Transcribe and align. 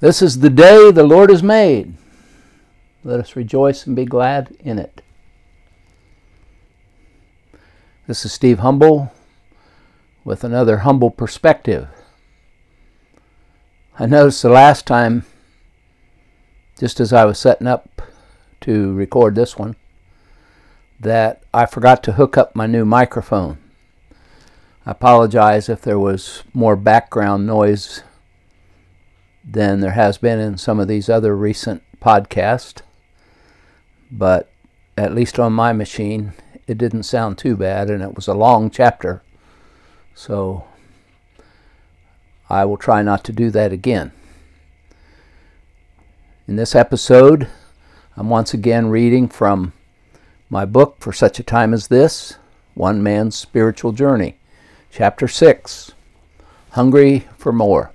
This 0.00 0.22
is 0.22 0.38
the 0.38 0.50
day 0.50 0.92
the 0.92 1.02
Lord 1.02 1.28
has 1.28 1.42
made. 1.42 1.94
Let 3.02 3.18
us 3.18 3.34
rejoice 3.34 3.84
and 3.84 3.96
be 3.96 4.04
glad 4.04 4.56
in 4.60 4.78
it. 4.78 5.02
This 8.06 8.24
is 8.24 8.32
Steve 8.32 8.60
Humble 8.60 9.12
with 10.24 10.44
another 10.44 10.78
humble 10.78 11.10
perspective. 11.10 11.88
I 13.98 14.06
noticed 14.06 14.40
the 14.42 14.50
last 14.50 14.86
time, 14.86 15.24
just 16.78 17.00
as 17.00 17.12
I 17.12 17.24
was 17.24 17.40
setting 17.40 17.66
up 17.66 18.00
to 18.60 18.94
record 18.94 19.34
this 19.34 19.58
one, 19.58 19.74
that 21.00 21.42
I 21.52 21.66
forgot 21.66 22.04
to 22.04 22.12
hook 22.12 22.38
up 22.38 22.54
my 22.54 22.68
new 22.68 22.84
microphone. 22.84 23.58
I 24.86 24.92
apologize 24.92 25.68
if 25.68 25.82
there 25.82 25.98
was 25.98 26.44
more 26.54 26.76
background 26.76 27.48
noise 27.48 28.04
than 29.50 29.80
there 29.80 29.92
has 29.92 30.18
been 30.18 30.38
in 30.38 30.58
some 30.58 30.78
of 30.78 30.88
these 30.88 31.08
other 31.08 31.34
recent 31.34 31.82
podcasts, 32.00 32.82
but 34.10 34.50
at 34.96 35.14
least 35.14 35.38
on 35.38 35.52
my 35.52 35.72
machine, 35.72 36.34
it 36.66 36.76
didn't 36.76 37.04
sound 37.04 37.38
too 37.38 37.56
bad, 37.56 37.88
and 37.88 38.02
it 38.02 38.14
was 38.14 38.28
a 38.28 38.34
long 38.34 38.70
chapter. 38.70 39.22
So 40.14 40.64
I 42.50 42.64
will 42.66 42.76
try 42.76 43.02
not 43.02 43.24
to 43.24 43.32
do 43.32 43.50
that 43.50 43.72
again. 43.72 44.12
In 46.46 46.56
this 46.56 46.74
episode, 46.74 47.48
I'm 48.16 48.28
once 48.28 48.52
again 48.52 48.88
reading 48.88 49.28
from 49.28 49.72
my 50.50 50.64
book, 50.64 50.96
For 50.98 51.12
Such 51.12 51.38
a 51.38 51.42
Time 51.42 51.72
as 51.72 51.88
This 51.88 52.36
One 52.74 53.02
Man's 53.02 53.36
Spiritual 53.36 53.92
Journey, 53.92 54.38
Chapter 54.90 55.28
6 55.28 55.92
Hungry 56.70 57.26
for 57.36 57.52
More. 57.52 57.92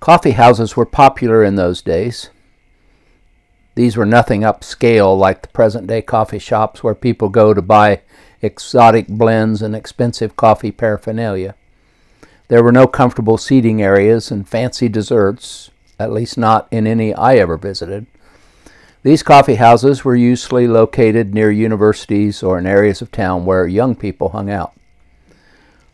Coffee 0.00 0.32
houses 0.32 0.76
were 0.76 0.86
popular 0.86 1.42
in 1.42 1.56
those 1.56 1.82
days. 1.82 2.30
These 3.74 3.96
were 3.96 4.06
nothing 4.06 4.42
upscale 4.42 5.18
like 5.18 5.42
the 5.42 5.48
present 5.48 5.86
day 5.86 6.02
coffee 6.02 6.38
shops 6.38 6.82
where 6.82 6.94
people 6.94 7.28
go 7.28 7.52
to 7.52 7.62
buy 7.62 8.02
exotic 8.40 9.08
blends 9.08 9.60
and 9.60 9.74
expensive 9.74 10.36
coffee 10.36 10.70
paraphernalia. 10.70 11.54
There 12.48 12.62
were 12.62 12.72
no 12.72 12.86
comfortable 12.86 13.38
seating 13.38 13.82
areas 13.82 14.30
and 14.30 14.48
fancy 14.48 14.88
desserts, 14.88 15.70
at 15.98 16.12
least 16.12 16.38
not 16.38 16.68
in 16.70 16.86
any 16.86 17.12
I 17.12 17.36
ever 17.36 17.56
visited. 17.56 18.06
These 19.02 19.22
coffee 19.22 19.56
houses 19.56 20.04
were 20.04 20.16
usually 20.16 20.66
located 20.66 21.34
near 21.34 21.50
universities 21.50 22.42
or 22.42 22.58
in 22.58 22.66
areas 22.66 23.02
of 23.02 23.12
town 23.12 23.44
where 23.44 23.66
young 23.66 23.94
people 23.94 24.30
hung 24.30 24.48
out. 24.50 24.72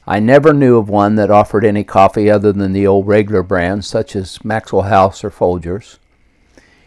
I 0.07 0.21
never 0.21 0.53
knew 0.53 0.77
of 0.77 0.89
one 0.89 1.15
that 1.15 1.31
offered 1.31 1.65
any 1.65 1.83
coffee 1.83 2.31
other 2.31 2.53
than 2.53 2.73
the 2.73 2.87
old 2.87 3.07
regular 3.07 3.43
brands 3.43 3.87
such 3.87 4.15
as 4.15 4.45
Maxwell 4.45 4.83
House 4.83 5.25
or 5.25 5.31
Folgers. 5.31 5.99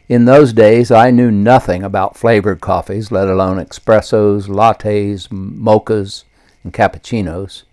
In 0.07 0.25
those 0.25 0.53
days, 0.53 0.91
I 0.91 1.11
knew 1.11 1.31
nothing 1.31 1.83
about 1.83 2.15
flavored 2.15 2.61
coffees, 2.61 3.11
let 3.11 3.27
alone 3.27 3.57
espressos, 3.57 4.47
lattes, 4.47 5.27
mochas, 5.29 6.23
and 6.63 6.71
cappuccinos. 6.71 7.63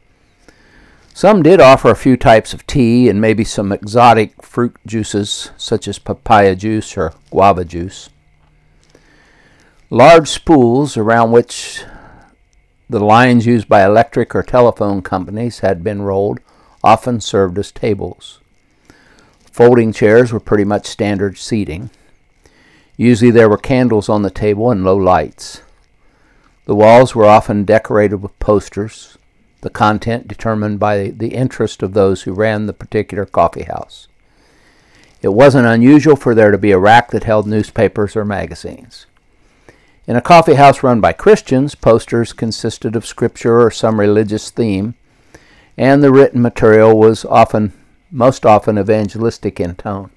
Some 1.12 1.42
did 1.42 1.60
offer 1.60 1.90
a 1.90 1.96
few 1.96 2.16
types 2.16 2.52
of 2.52 2.66
tea 2.66 3.08
and 3.08 3.20
maybe 3.20 3.44
some 3.44 3.70
exotic 3.70 4.42
fruit 4.42 4.74
juices 4.84 5.52
such 5.56 5.86
as 5.86 6.00
papaya 6.00 6.56
juice 6.56 6.96
or 6.96 7.12
guava 7.30 7.64
juice. 7.64 8.08
Large 9.90 10.28
spools 10.28 10.96
around 10.96 11.30
which 11.30 11.84
the 12.88 13.00
lines 13.00 13.46
used 13.46 13.68
by 13.68 13.84
electric 13.84 14.34
or 14.34 14.42
telephone 14.42 15.02
companies 15.02 15.60
had 15.60 15.82
been 15.82 16.02
rolled 16.02 16.40
often 16.82 17.20
served 17.20 17.58
as 17.58 17.72
tables. 17.72 18.40
Folding 19.50 19.92
chairs 19.92 20.32
were 20.32 20.40
pretty 20.40 20.64
much 20.64 20.86
standard 20.86 21.38
seating. 21.38 21.90
Usually 22.96 23.30
there 23.30 23.48
were 23.48 23.56
candles 23.56 24.08
on 24.08 24.22
the 24.22 24.30
table 24.30 24.70
and 24.70 24.84
low 24.84 24.96
lights. 24.96 25.62
The 26.66 26.74
walls 26.74 27.14
were 27.14 27.24
often 27.24 27.64
decorated 27.64 28.16
with 28.16 28.38
posters, 28.38 29.16
the 29.62 29.70
content 29.70 30.28
determined 30.28 30.78
by 30.78 31.08
the 31.08 31.34
interest 31.34 31.82
of 31.82 31.94
those 31.94 32.22
who 32.22 32.32
ran 32.32 32.66
the 32.66 32.72
particular 32.72 33.24
coffee 33.24 33.64
house. 33.64 34.08
It 35.22 35.32
wasn't 35.32 35.66
unusual 35.66 36.16
for 36.16 36.34
there 36.34 36.50
to 36.50 36.58
be 36.58 36.72
a 36.72 36.78
rack 36.78 37.10
that 37.12 37.24
held 37.24 37.46
newspapers 37.46 38.14
or 38.14 38.26
magazines. 38.26 39.06
In 40.06 40.16
a 40.16 40.20
coffee 40.20 40.54
house 40.54 40.82
run 40.82 41.00
by 41.00 41.14
Christians, 41.14 41.74
posters 41.74 42.34
consisted 42.34 42.94
of 42.94 43.06
scripture 43.06 43.62
or 43.62 43.70
some 43.70 43.98
religious 43.98 44.50
theme, 44.50 44.94
and 45.78 46.02
the 46.02 46.12
written 46.12 46.42
material 46.42 46.98
was 46.98 47.24
often, 47.24 47.72
most 48.10 48.44
often, 48.44 48.78
evangelistic 48.78 49.58
in 49.58 49.74
tone. 49.76 50.10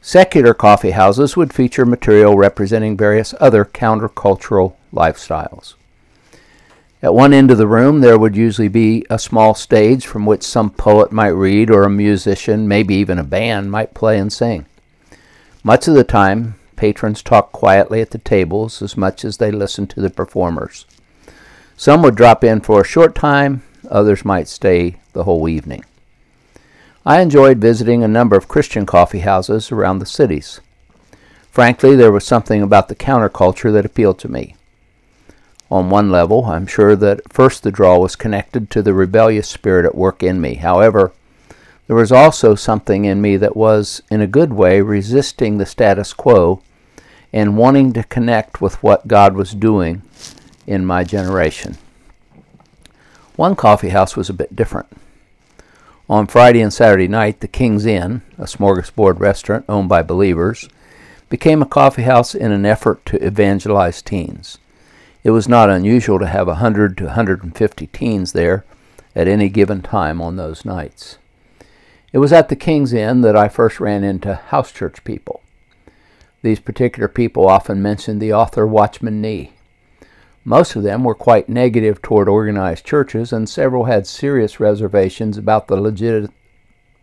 Secular 0.00 0.54
coffee 0.54 0.90
houses 0.90 1.36
would 1.36 1.52
feature 1.52 1.86
material 1.86 2.36
representing 2.36 2.96
various 2.96 3.32
other 3.38 3.64
countercultural 3.64 4.74
lifestyles. 4.92 5.74
At 7.00 7.14
one 7.14 7.32
end 7.32 7.52
of 7.52 7.58
the 7.58 7.68
room, 7.68 8.00
there 8.00 8.18
would 8.18 8.36
usually 8.36 8.66
be 8.66 9.06
a 9.08 9.20
small 9.20 9.54
stage 9.54 10.04
from 10.04 10.26
which 10.26 10.42
some 10.42 10.70
poet 10.70 11.12
might 11.12 11.28
read 11.28 11.70
or 11.70 11.84
a 11.84 11.90
musician, 11.90 12.66
maybe 12.66 12.96
even 12.96 13.20
a 13.20 13.24
band, 13.24 13.70
might 13.70 13.94
play 13.94 14.18
and 14.18 14.32
sing. 14.32 14.66
Much 15.62 15.86
of 15.86 15.94
the 15.94 16.02
time, 16.02 16.56
Patrons 16.82 17.22
talked 17.22 17.52
quietly 17.52 18.00
at 18.00 18.10
the 18.10 18.18
tables 18.18 18.82
as 18.82 18.96
much 18.96 19.24
as 19.24 19.36
they 19.36 19.52
listened 19.52 19.88
to 19.90 20.00
the 20.00 20.10
performers. 20.10 20.84
Some 21.76 22.02
would 22.02 22.16
drop 22.16 22.42
in 22.42 22.60
for 22.60 22.80
a 22.80 22.84
short 22.84 23.14
time, 23.14 23.62
others 23.88 24.24
might 24.24 24.48
stay 24.48 24.96
the 25.12 25.22
whole 25.22 25.48
evening. 25.48 25.84
I 27.06 27.20
enjoyed 27.20 27.58
visiting 27.58 28.02
a 28.02 28.08
number 28.08 28.34
of 28.34 28.48
Christian 28.48 28.84
coffee 28.84 29.20
houses 29.20 29.70
around 29.70 30.00
the 30.00 30.06
cities. 30.06 30.60
Frankly, 31.52 31.94
there 31.94 32.10
was 32.10 32.26
something 32.26 32.62
about 32.62 32.88
the 32.88 32.96
counterculture 32.96 33.72
that 33.72 33.86
appealed 33.86 34.18
to 34.18 34.28
me. 34.28 34.56
On 35.70 35.88
one 35.88 36.10
level, 36.10 36.46
I'm 36.46 36.66
sure 36.66 36.96
that 36.96 37.32
first 37.32 37.62
the 37.62 37.70
draw 37.70 37.98
was 37.98 38.16
connected 38.16 38.70
to 38.70 38.82
the 38.82 38.92
rebellious 38.92 39.48
spirit 39.48 39.86
at 39.86 39.94
work 39.94 40.20
in 40.24 40.40
me. 40.40 40.54
However, 40.54 41.12
there 41.86 41.94
was 41.94 42.10
also 42.10 42.56
something 42.56 43.04
in 43.04 43.22
me 43.22 43.36
that 43.36 43.56
was, 43.56 44.02
in 44.10 44.20
a 44.20 44.26
good 44.26 44.52
way, 44.52 44.80
resisting 44.80 45.58
the 45.58 45.64
status 45.64 46.12
quo 46.12 46.60
and 47.32 47.56
wanting 47.56 47.92
to 47.92 48.02
connect 48.04 48.60
with 48.60 48.82
what 48.82 49.08
God 49.08 49.34
was 49.34 49.54
doing 49.54 50.02
in 50.66 50.84
my 50.84 51.04
generation. 51.04 51.78
One 53.36 53.56
coffee 53.56 53.88
house 53.88 54.16
was 54.16 54.28
a 54.28 54.34
bit 54.34 54.54
different. 54.54 54.88
On 56.08 56.26
Friday 56.26 56.60
and 56.60 56.72
Saturday 56.72 57.08
night, 57.08 57.40
the 57.40 57.48
King's 57.48 57.86
Inn, 57.86 58.22
a 58.36 58.44
smorgasbord 58.44 59.18
restaurant 59.18 59.64
owned 59.68 59.88
by 59.88 60.02
believers, 60.02 60.68
became 61.30 61.62
a 61.62 61.66
coffee 61.66 62.02
house 62.02 62.34
in 62.34 62.52
an 62.52 62.66
effort 62.66 63.06
to 63.06 63.24
evangelize 63.24 64.02
teens. 64.02 64.58
It 65.24 65.30
was 65.30 65.48
not 65.48 65.70
unusual 65.70 66.18
to 66.18 66.26
have 66.26 66.48
100 66.48 66.98
to 66.98 67.04
150 67.04 67.86
teens 67.86 68.32
there 68.32 68.64
at 69.14 69.28
any 69.28 69.48
given 69.48 69.80
time 69.80 70.20
on 70.20 70.36
those 70.36 70.64
nights. 70.64 71.18
It 72.12 72.18
was 72.18 72.32
at 72.32 72.48
the 72.48 72.56
King's 72.56 72.92
Inn 72.92 73.22
that 73.22 73.36
I 73.36 73.48
first 73.48 73.80
ran 73.80 74.04
into 74.04 74.34
house 74.34 74.72
church 74.72 75.04
people. 75.04 75.41
These 76.42 76.60
particular 76.60 77.08
people 77.08 77.48
often 77.48 77.80
mentioned 77.80 78.20
the 78.20 78.32
author 78.32 78.66
Watchman 78.66 79.20
Nee. 79.20 79.52
Most 80.44 80.74
of 80.74 80.82
them 80.82 81.04
were 81.04 81.14
quite 81.14 81.48
negative 81.48 82.02
toward 82.02 82.28
organized 82.28 82.84
churches, 82.84 83.32
and 83.32 83.48
several 83.48 83.84
had 83.84 84.08
serious 84.08 84.58
reservations 84.58 85.38
about 85.38 85.68
the, 85.68 85.80
legit- 85.80 86.32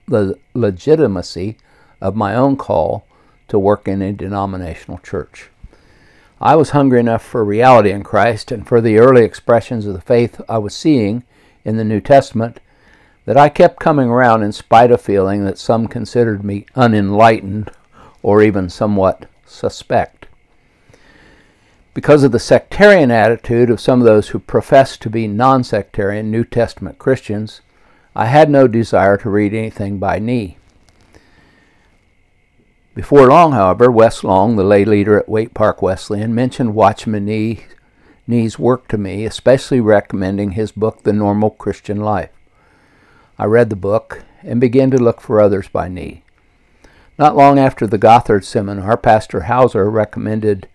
the 0.08 0.38
legitimacy 0.54 1.58
of 2.02 2.18
my 2.18 2.36
own 2.36 2.58
call 2.58 3.06
to 3.48 3.58
work 3.58 3.88
in 3.88 4.02
a 4.02 4.12
denominational 4.12 4.98
church. 4.98 5.50
I 6.42 6.58
was 6.58 6.72
hungry 6.72 7.00
enough 7.00 7.24
for 7.24 7.44
reality 7.44 7.92
in 7.92 8.04
Christ 8.04 8.52
and 8.52 8.68
for 8.68 8.82
the 8.82 8.98
early 8.98 9.24
expressions 9.24 9.86
of 9.86 9.94
the 9.94 10.02
faith 10.02 10.42
I 10.48 10.58
was 10.58 10.76
seeing 10.76 11.24
in 11.64 11.78
the 11.78 11.84
New 11.84 12.02
Testament 12.02 12.60
that 13.26 13.38
I 13.38 13.50
kept 13.50 13.80
coming 13.80 14.10
around 14.10 14.44
in 14.44 14.52
spite 14.52 14.92
of 14.92 15.02
feeling 15.02 15.46
that 15.46 15.58
some 15.58 15.88
considered 15.88 16.44
me 16.44 16.66
unenlightened 16.76 17.72
or 18.22 18.42
even 18.42 18.70
somewhat 18.70 19.28
suspect. 19.46 20.28
Because 21.94 22.24
of 22.24 22.32
the 22.32 22.40
sectarian 22.40 23.12
attitude 23.12 23.70
of 23.70 23.82
some 23.82 24.00
of 24.00 24.06
those 24.06 24.30
who 24.30 24.40
profess 24.40 24.98
to 24.98 25.10
be 25.10 25.28
non 25.28 25.64
sectarian 25.64 26.32
New 26.32 26.44
Testament 26.44 26.98
Christians, 26.98 27.62
I 28.16 28.26
had 28.26 28.50
no 28.50 28.68
desire 28.68 29.18
to 29.18 29.30
read 29.30 29.54
anything 29.54 29.98
by 30.00 30.20
Nee. 30.20 30.58
Before 32.96 33.28
long, 33.28 33.54
however, 33.54 33.90
Wes 33.92 34.24
Long, 34.24 34.56
the 34.56 34.64
lay 34.64 34.84
leader 34.84 35.18
at 35.18 35.30
Waite 35.30 35.54
Park 35.54 35.82
Wesleyan, 35.82 36.36
mentioned 36.36 36.76
Watchman 36.76 37.26
Nee, 37.26 37.66
Nee's 38.28 38.60
work 38.60 38.88
to 38.90 38.98
me, 38.98 39.26
especially 39.26 39.80
recommending 39.80 40.52
his 40.52 40.72
book, 40.72 41.04
The 41.04 41.14
Normal 41.14 41.52
Christian 41.52 42.00
Life. 42.00 42.32
I 43.38 43.46
read 43.46 43.70
the 43.70 43.76
book 43.76 44.24
and 44.44 44.60
began 44.60 44.92
to 44.92 44.98
look 44.98 45.22
for 45.22 45.40
others 45.40 45.68
by 45.68 45.88
Nee. 45.88 46.24
Not 47.20 47.36
long 47.36 47.60
after 47.60 47.86
the 47.86 47.98
Gothard 47.98 48.46
seminar, 48.46 48.96
Pastor 48.96 49.42
Hauser 49.42 49.90
recommended 49.90 50.70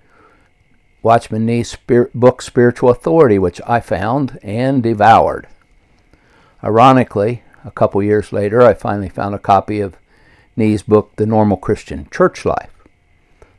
Watchman 1.02 1.46
Nee's 1.46 1.74
book 2.14 2.42
Spiritual 2.42 2.90
Authority, 2.90 3.38
which 3.38 3.62
I 3.66 3.80
found 3.80 4.38
and 4.42 4.82
devoured. 4.82 5.48
Ironically, 6.62 7.44
a 7.64 7.70
couple 7.70 8.02
years 8.02 8.30
later, 8.30 8.60
I 8.60 8.74
finally 8.74 9.08
found 9.08 9.34
a 9.34 9.38
copy 9.38 9.80
of 9.80 9.96
Nee's 10.54 10.82
book, 10.82 11.16
The 11.16 11.24
Normal 11.24 11.56
Christian 11.56 12.08
Church 12.10 12.44
Life, 12.44 12.84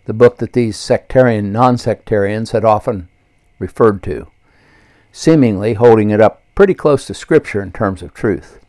the 0.05 0.13
book 0.13 0.37
that 0.37 0.53
these 0.53 0.77
sectarian 0.77 1.51
non 1.51 1.79
sectarians 1.79 2.51
had 2.51 2.63
often 2.63 3.09
referred 3.57 4.03
to, 4.03 4.27
seemingly 5.11 5.73
holding 5.73 6.11
it 6.11 6.21
up 6.21 6.43
pretty 6.53 6.75
close 6.75 7.07
to 7.07 7.15
Scripture 7.15 7.63
in 7.63 7.71
terms 7.71 8.03
of 8.03 8.13
truth. 8.13 8.59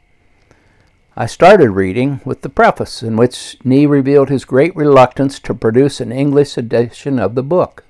I 1.18 1.24
started 1.24 1.70
reading 1.70 2.20
with 2.26 2.42
the 2.42 2.50
preface, 2.50 3.02
in 3.02 3.16
which 3.16 3.56
Nee 3.64 3.86
revealed 3.86 4.28
his 4.28 4.44
great 4.44 4.76
reluctance 4.76 5.40
to 5.40 5.54
produce 5.54 5.98
an 5.98 6.12
English 6.12 6.58
edition 6.58 7.18
of 7.18 7.34
the 7.34 7.42
book. 7.42 7.84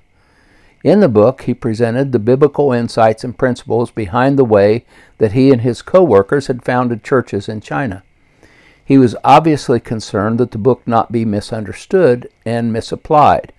In 0.81 1.01
the 1.01 1.09
book, 1.09 1.41
he 1.41 1.53
presented 1.53 2.13
the 2.13 2.19
biblical 2.19 2.71
insights 2.71 3.25
and 3.25 3.37
principles 3.37 3.91
behind 3.91 4.39
the 4.39 4.45
way 4.45 4.85
that 5.17 5.33
he 5.33 5.51
and 5.51 5.59
his 5.59 5.81
co 5.81 6.01
workers 6.03 6.47
had 6.47 6.63
founded 6.63 7.03
churches 7.03 7.49
in 7.49 7.59
China. 7.59 8.01
He 8.85 8.97
was 8.97 9.17
obviously 9.25 9.81
concerned 9.81 10.37
that 10.37 10.51
the 10.51 10.57
book 10.57 10.83
not 10.85 11.11
be 11.11 11.25
misunderstood 11.25 12.29
and 12.45 12.71
misapplied. 12.71 13.51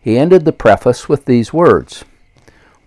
He 0.00 0.18
ended 0.18 0.44
the 0.44 0.52
preface 0.52 1.08
with 1.08 1.26
these 1.26 1.52
words 1.52 2.04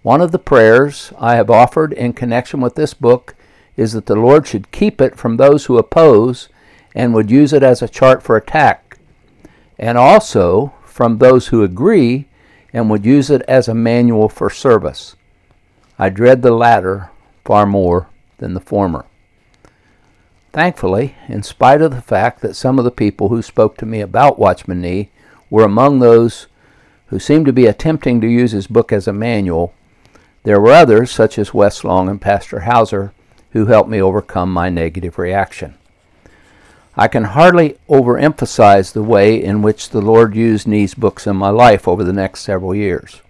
One 0.01 0.19
of 0.19 0.33
the 0.33 0.37
prayers 0.37 1.13
I 1.17 1.35
have 1.35 1.49
offered 1.49 1.93
in 1.93 2.11
connection 2.11 2.59
with 2.59 2.75
this 2.75 2.93
book 2.93 3.35
is 3.79 3.93
that 3.93 4.07
the 4.07 4.15
Lord 4.15 4.45
should 4.45 4.71
keep 4.71 4.99
it 4.99 5.15
from 5.15 5.37
those 5.37 5.65
who 5.65 5.77
oppose 5.77 6.49
and 6.93 7.13
would 7.13 7.31
use 7.31 7.53
it 7.53 7.63
as 7.63 7.81
a 7.81 7.87
chart 7.87 8.21
for 8.21 8.35
attack, 8.35 8.97
and 9.77 9.97
also 9.97 10.73
from 10.83 11.17
those 11.17 11.47
who 11.47 11.63
agree 11.63 12.27
and 12.73 12.89
would 12.89 13.05
use 13.05 13.29
it 13.29 13.41
as 13.43 13.69
a 13.69 13.73
manual 13.73 14.27
for 14.27 14.49
service. 14.49 15.15
I 15.97 16.09
dread 16.09 16.41
the 16.41 16.51
latter 16.51 17.09
far 17.45 17.65
more 17.65 18.09
than 18.39 18.53
the 18.53 18.59
former. 18.59 19.05
Thankfully, 20.51 21.15
in 21.29 21.41
spite 21.41 21.81
of 21.81 21.91
the 21.91 22.01
fact 22.01 22.41
that 22.41 22.57
some 22.57 22.79
of 22.79 22.85
the 22.85 22.91
people 22.91 23.29
who 23.29 23.41
spoke 23.41 23.77
to 23.77 23.85
me 23.85 24.01
about 24.01 24.37
Watchman 24.37 24.81
Nee 24.81 25.09
were 25.49 25.63
among 25.63 25.99
those 25.99 26.47
who 27.07 27.17
seemed 27.17 27.45
to 27.45 27.53
be 27.53 27.65
attempting 27.65 28.19
to 28.19 28.27
use 28.27 28.51
his 28.51 28.67
book 28.67 28.91
as 28.91 29.07
a 29.07 29.13
manual, 29.13 29.73
there 30.43 30.59
were 30.59 30.73
others, 30.73 31.11
such 31.11 31.39
as 31.39 31.53
Wes 31.53 31.85
Long 31.85 32.09
and 32.09 32.19
Pastor 32.19 32.61
Hauser, 32.61 33.13
who 33.51 33.65
helped 33.65 33.89
me 33.89 34.01
overcome 34.01 34.51
my 34.51 34.69
negative 34.69 35.17
reaction. 35.17 35.75
I 36.95 37.07
can 37.07 37.23
hardly 37.23 37.77
overemphasize 37.89 38.91
the 38.91 39.03
way 39.03 39.41
in 39.41 39.61
which 39.61 39.89
the 39.89 40.01
Lord 40.01 40.35
used 40.35 40.67
Nee's 40.67 40.93
books 40.93 41.25
in 41.25 41.35
my 41.35 41.49
life 41.49 41.87
over 41.87 42.03
the 42.03 42.13
next 42.13 42.41
several 42.41 42.75
years. 42.75 43.21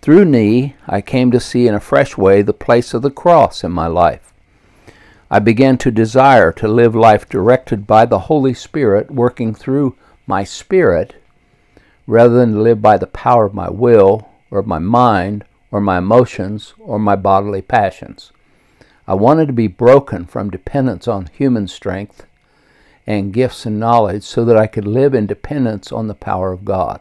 Through 0.00 0.24
Nee, 0.24 0.74
I 0.86 1.00
came 1.00 1.30
to 1.30 1.40
see 1.40 1.68
in 1.68 1.74
a 1.74 1.80
fresh 1.80 2.16
way 2.16 2.42
the 2.42 2.52
place 2.52 2.94
of 2.94 3.02
the 3.02 3.10
cross 3.10 3.62
in 3.62 3.72
my 3.72 3.86
life. 3.86 4.32
I 5.30 5.38
began 5.38 5.76
to 5.78 5.90
desire 5.90 6.52
to 6.52 6.66
live 6.66 6.94
life 6.94 7.28
directed 7.28 7.86
by 7.86 8.06
the 8.06 8.20
Holy 8.20 8.54
Spirit 8.54 9.10
working 9.10 9.54
through 9.54 9.96
my 10.26 10.42
spirit 10.44 11.16
rather 12.06 12.34
than 12.34 12.54
to 12.54 12.62
live 12.62 12.80
by 12.80 12.96
the 12.96 13.06
power 13.06 13.44
of 13.44 13.54
my 13.54 13.68
will 13.68 14.28
or 14.50 14.58
of 14.60 14.66
my 14.66 14.78
mind 14.78 15.44
or 15.70 15.80
my 15.80 15.98
emotions 15.98 16.72
or 16.78 16.98
my 16.98 17.14
bodily 17.14 17.60
passions. 17.60 18.32
I 19.08 19.14
wanted 19.14 19.46
to 19.46 19.54
be 19.54 19.68
broken 19.68 20.26
from 20.26 20.50
dependence 20.50 21.08
on 21.08 21.30
human 21.32 21.66
strength 21.66 22.26
and 23.06 23.32
gifts 23.32 23.64
and 23.64 23.80
knowledge 23.80 24.22
so 24.22 24.44
that 24.44 24.58
I 24.58 24.66
could 24.66 24.86
live 24.86 25.14
in 25.14 25.26
dependence 25.26 25.90
on 25.90 26.08
the 26.08 26.14
power 26.14 26.52
of 26.52 26.66
God. 26.66 27.00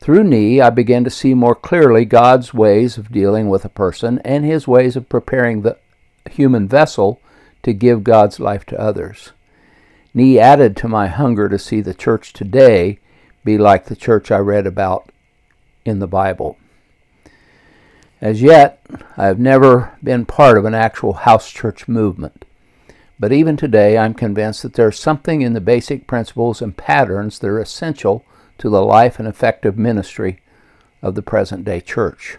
Through 0.00 0.24
Nee, 0.24 0.60
I 0.60 0.70
began 0.70 1.04
to 1.04 1.10
see 1.10 1.32
more 1.32 1.54
clearly 1.54 2.04
God's 2.04 2.52
ways 2.52 2.98
of 2.98 3.12
dealing 3.12 3.48
with 3.48 3.64
a 3.64 3.68
person 3.68 4.18
and 4.24 4.44
his 4.44 4.66
ways 4.66 4.96
of 4.96 5.08
preparing 5.08 5.62
the 5.62 5.78
human 6.28 6.66
vessel 6.66 7.20
to 7.62 7.72
give 7.72 8.02
God's 8.02 8.40
life 8.40 8.66
to 8.66 8.80
others. 8.80 9.30
Nee 10.12 10.40
added 10.40 10.76
to 10.78 10.88
my 10.88 11.06
hunger 11.06 11.48
to 11.48 11.58
see 11.58 11.80
the 11.80 11.94
church 11.94 12.32
today 12.32 12.98
be 13.44 13.56
like 13.56 13.84
the 13.84 13.94
church 13.94 14.32
I 14.32 14.38
read 14.38 14.66
about 14.66 15.12
in 15.84 16.00
the 16.00 16.08
Bible. 16.08 16.56
As 18.20 18.42
yet, 18.42 18.84
I 19.16 19.26
have 19.26 19.38
never 19.38 19.96
been 20.04 20.26
part 20.26 20.58
of 20.58 20.66
an 20.66 20.74
actual 20.74 21.14
house 21.14 21.50
church 21.50 21.88
movement. 21.88 22.44
But 23.18 23.32
even 23.32 23.56
today, 23.56 23.96
I'm 23.96 24.12
convinced 24.12 24.62
that 24.62 24.74
there's 24.74 25.00
something 25.00 25.40
in 25.40 25.54
the 25.54 25.60
basic 25.60 26.06
principles 26.06 26.60
and 26.60 26.76
patterns 26.76 27.38
that 27.38 27.48
are 27.48 27.58
essential 27.58 28.22
to 28.58 28.68
the 28.68 28.82
life 28.82 29.18
and 29.18 29.26
effective 29.26 29.78
ministry 29.78 30.42
of 31.00 31.14
the 31.14 31.22
present 31.22 31.64
day 31.64 31.80
church. 31.80 32.36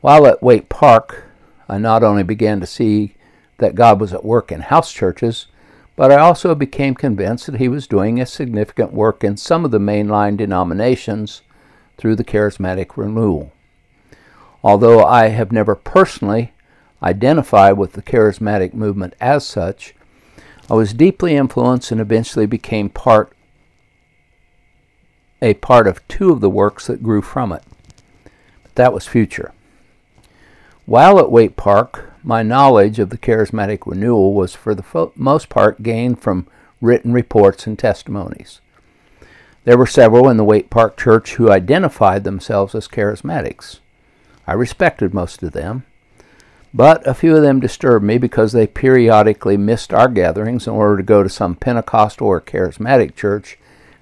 While 0.00 0.26
at 0.26 0.42
Waite 0.42 0.68
Park, 0.68 1.26
I 1.68 1.78
not 1.78 2.02
only 2.02 2.24
began 2.24 2.58
to 2.58 2.66
see 2.66 3.14
that 3.58 3.76
God 3.76 4.00
was 4.00 4.12
at 4.12 4.24
work 4.24 4.50
in 4.50 4.62
house 4.62 4.92
churches, 4.92 5.46
but 5.94 6.10
I 6.10 6.16
also 6.16 6.56
became 6.56 6.94
convinced 6.94 7.46
that 7.46 7.60
He 7.60 7.68
was 7.68 7.86
doing 7.86 8.20
a 8.20 8.26
significant 8.26 8.92
work 8.92 9.22
in 9.22 9.36
some 9.36 9.64
of 9.64 9.70
the 9.70 9.78
mainline 9.78 10.36
denominations 10.36 11.42
through 11.96 12.16
the 12.16 12.24
charismatic 12.24 12.96
renewal. 12.96 13.52
Although 14.62 15.04
I 15.04 15.28
have 15.28 15.52
never 15.52 15.74
personally 15.74 16.52
identified 17.02 17.78
with 17.78 17.92
the 17.92 18.02
charismatic 18.02 18.74
movement 18.74 19.14
as 19.20 19.46
such, 19.46 19.94
I 20.70 20.74
was 20.74 20.92
deeply 20.92 21.34
influenced 21.34 21.90
and 21.90 22.00
eventually 22.00 22.46
became 22.46 22.88
part 22.90 23.32
a 25.42 25.54
part 25.54 25.86
of 25.86 26.06
two 26.06 26.30
of 26.30 26.40
the 26.40 26.50
works 26.50 26.86
that 26.86 27.02
grew 27.02 27.22
from 27.22 27.50
it. 27.52 27.62
But 28.62 28.74
that 28.74 28.92
was 28.92 29.06
future. 29.06 29.52
While 30.84 31.18
at 31.18 31.30
Waite 31.30 31.56
Park, 31.56 32.12
my 32.22 32.42
knowledge 32.42 32.98
of 32.98 33.08
the 33.08 33.16
charismatic 33.16 33.86
renewal 33.86 34.34
was 34.34 34.54
for 34.54 34.74
the 34.74 34.82
fo- 34.82 35.12
most 35.16 35.48
part 35.48 35.82
gained 35.82 36.20
from 36.20 36.46
written 36.80 37.12
reports 37.12 37.66
and 37.66 37.78
testimonies. 37.78 38.60
There 39.64 39.78
were 39.78 39.86
several 39.86 40.28
in 40.28 40.36
the 40.36 40.44
Waite 40.44 40.68
Park 40.68 40.96
Church 40.98 41.34
who 41.34 41.50
identified 41.50 42.24
themselves 42.24 42.74
as 42.74 42.88
charismatics. 42.88 43.80
I 44.50 44.54
respected 44.54 45.14
most 45.14 45.44
of 45.44 45.52
them, 45.52 45.84
but 46.74 47.06
a 47.06 47.14
few 47.14 47.36
of 47.36 47.42
them 47.42 47.60
disturbed 47.60 48.04
me 48.04 48.18
because 48.18 48.50
they 48.50 48.66
periodically 48.66 49.56
missed 49.56 49.94
our 49.94 50.08
gatherings 50.08 50.66
in 50.66 50.72
order 50.72 50.96
to 50.96 51.04
go 51.04 51.22
to 51.22 51.28
some 51.28 51.54
Pentecostal 51.54 52.26
or 52.26 52.40
charismatic 52.40 53.14
church, 53.14 53.60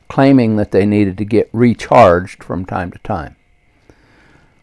claiming 0.09 0.57
that 0.57 0.71
they 0.71 0.87
needed 0.87 1.19
to 1.19 1.27
get 1.27 1.51
recharged 1.53 2.43
from 2.43 2.65
time 2.65 2.91
to 2.93 2.99
time. 3.01 3.37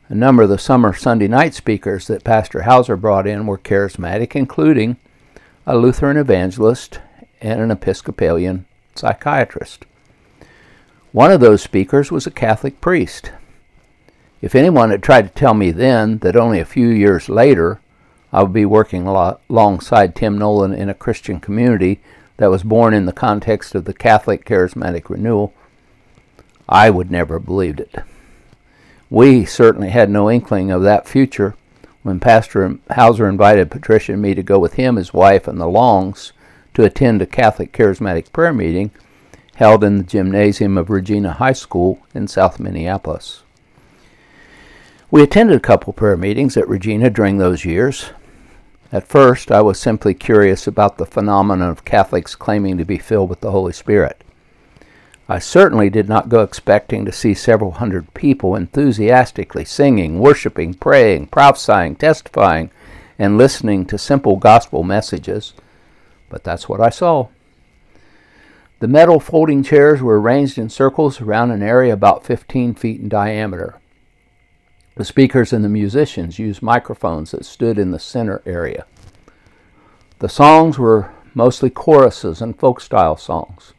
A 0.09 0.15
number 0.15 0.41
of 0.41 0.49
the 0.49 0.57
summer 0.57 0.91
Sunday 0.91 1.27
night 1.27 1.53
speakers 1.53 2.07
that 2.07 2.23
Pastor 2.23 2.63
Hauser 2.63 2.97
brought 2.97 3.27
in 3.27 3.45
were 3.45 3.59
charismatic, 3.59 4.35
including 4.35 4.97
a 5.67 5.77
Lutheran 5.77 6.17
evangelist 6.17 6.99
and 7.41 7.61
an 7.61 7.69
Episcopalian 7.69 8.65
psychiatrist. 8.95 9.85
One 11.11 11.31
of 11.31 11.41
those 11.41 11.61
speakers 11.61 12.11
was 12.11 12.25
a 12.25 12.31
Catholic 12.31 12.81
priest. 12.81 13.31
If 14.41 14.55
anyone 14.55 14.91
had 14.91 15.01
tried 15.01 15.27
to 15.27 15.33
tell 15.33 15.53
me 15.53 15.71
then 15.71 16.19
that 16.19 16.35
only 16.35 16.59
a 16.59 16.65
few 16.65 16.87
years 16.87 17.29
later 17.29 17.79
I 18.33 18.43
would 18.43 18.53
be 18.53 18.65
working 18.65 19.07
alongside 19.07 20.15
Tim 20.15 20.37
Nolan 20.37 20.73
in 20.73 20.89
a 20.89 20.93
Christian 20.93 21.39
community 21.39 22.01
that 22.37 22.49
was 22.49 22.63
born 22.63 22.93
in 22.93 23.05
the 23.05 23.13
context 23.13 23.75
of 23.75 23.85
the 23.85 23.93
Catholic 23.93 24.45
Charismatic 24.45 25.09
Renewal, 25.09 25.53
I 26.67 26.89
would 26.89 27.09
never 27.09 27.35
have 27.35 27.45
believed 27.45 27.79
it. 27.79 27.95
We 29.09 29.45
certainly 29.45 29.89
had 29.89 30.09
no 30.09 30.29
inkling 30.29 30.69
of 30.69 30.81
that 30.83 31.07
future 31.07 31.55
when 32.03 32.19
Pastor 32.19 32.77
Hauser 32.91 33.29
invited 33.29 33.71
Patricia 33.71 34.13
and 34.13 34.21
me 34.21 34.35
to 34.35 34.43
go 34.43 34.59
with 34.59 34.73
him, 34.73 34.97
his 34.97 35.13
wife, 35.13 35.47
and 35.47 35.59
the 35.59 35.67
Longs 35.67 36.33
to 36.73 36.83
attend 36.83 37.21
a 37.21 37.25
Catholic 37.25 37.71
Charismatic 37.71 38.33
prayer 38.33 38.53
meeting 38.53 38.91
held 39.55 39.83
in 39.83 39.97
the 39.97 40.03
gymnasium 40.03 40.77
of 40.77 40.89
Regina 40.89 41.31
High 41.31 41.53
School 41.53 42.05
in 42.13 42.27
South 42.27 42.59
Minneapolis. 42.59 43.43
We 45.15 45.23
attended 45.23 45.55
a 45.55 45.61
couple 45.61 45.93
prayer 45.93 46.17
meetings 46.17 46.57
at 46.57 46.67
Regina 46.67 47.09
during 47.09 47.37
those 47.37 47.63
years, 47.63 48.11
at 48.91 49.07
first, 49.07 49.49
I 49.49 49.61
was 49.61 49.79
simply 49.79 50.13
curious 50.13 50.67
about 50.67 50.97
the 50.97 51.05
phenomenon 51.05 51.69
of 51.69 51.85
Catholics 51.85 52.35
claiming 52.35 52.77
to 52.77 52.83
be 52.83 52.97
filled 52.97 53.29
with 53.29 53.39
the 53.39 53.51
Holy 53.51 53.71
Spirit. 53.71 54.25
I 55.29 55.39
certainly 55.39 55.89
did 55.89 56.09
not 56.09 56.27
go 56.27 56.41
expecting 56.41 57.05
to 57.05 57.13
see 57.13 57.33
several 57.33 57.71
hundred 57.71 58.13
people 58.13 58.57
enthusiastically 58.57 59.63
singing, 59.63 60.19
worshiping, 60.19 60.73
praying, 60.73 61.27
prophesying, 61.27 61.95
testifying, 61.95 62.69
and 63.17 63.37
listening 63.37 63.85
to 63.85 63.97
simple 63.97 64.35
gospel 64.35 64.83
messages, 64.83 65.53
but 66.27 66.43
that's 66.43 66.67
what 66.67 66.81
I 66.81 66.89
saw. 66.89 67.29
The 68.79 68.89
metal 68.89 69.21
folding 69.21 69.63
chairs 69.63 70.01
were 70.01 70.19
arranged 70.19 70.57
in 70.57 70.67
circles 70.67 71.21
around 71.21 71.51
an 71.51 71.63
area 71.63 71.93
about 71.93 72.25
15 72.25 72.73
feet 72.73 72.99
in 72.99 73.07
diameter. 73.07 73.79
The 74.95 75.03
speakers 75.03 75.51
and 75.51 75.63
the 75.63 75.69
musicians 75.69 76.39
used 76.39 76.61
microphones 76.61 77.31
that 77.31 77.45
stood 77.45 77.77
in 77.77 77.91
the 77.91 77.99
center 77.99 78.41
area. 78.45 78.85
The 80.19 80.29
songs 80.29 80.79
were 80.79 81.11
mostly 81.33 81.69
choruses 81.69 82.41
and 82.41 82.57
folk 82.57 82.79
style 82.79 83.17
songs. 83.17 83.73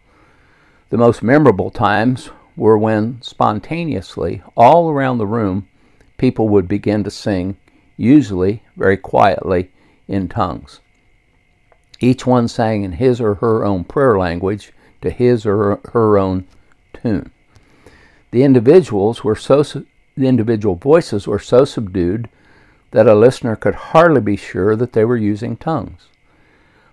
The 0.90 0.98
most 0.98 1.22
memorable 1.22 1.70
times 1.70 2.28
were 2.54 2.76
when 2.76 3.22
spontaneously, 3.22 4.42
all 4.54 4.90
around 4.90 5.16
the 5.16 5.26
room, 5.26 5.68
people 6.18 6.50
would 6.50 6.68
begin 6.68 7.02
to 7.04 7.10
sing, 7.10 7.56
usually 7.96 8.62
very 8.76 8.98
quietly, 8.98 9.70
in 10.06 10.28
tongues. 10.28 10.80
Each 11.98 12.26
one 12.26 12.46
sang 12.46 12.82
in 12.84 12.92
his 12.92 13.22
or 13.22 13.36
her 13.36 13.64
own 13.64 13.84
prayer 13.84 14.18
language 14.18 14.72
to 15.00 15.08
his 15.08 15.46
or 15.46 15.80
her 15.92 16.18
own 16.18 16.46
tune. 16.92 17.30
The 18.32 18.42
individuals 18.42 19.24
were 19.24 19.36
so 19.36 19.62
the 20.16 20.26
individual 20.26 20.74
voices 20.74 21.26
were 21.26 21.38
so 21.38 21.64
subdued 21.64 22.28
that 22.92 23.06
a 23.06 23.14
listener 23.14 23.56
could 23.56 23.74
hardly 23.74 24.20
be 24.20 24.36
sure 24.36 24.74
that 24.76 24.92
they 24.92 25.04
were 25.04 25.16
using 25.16 25.56
tongues. 25.56 26.08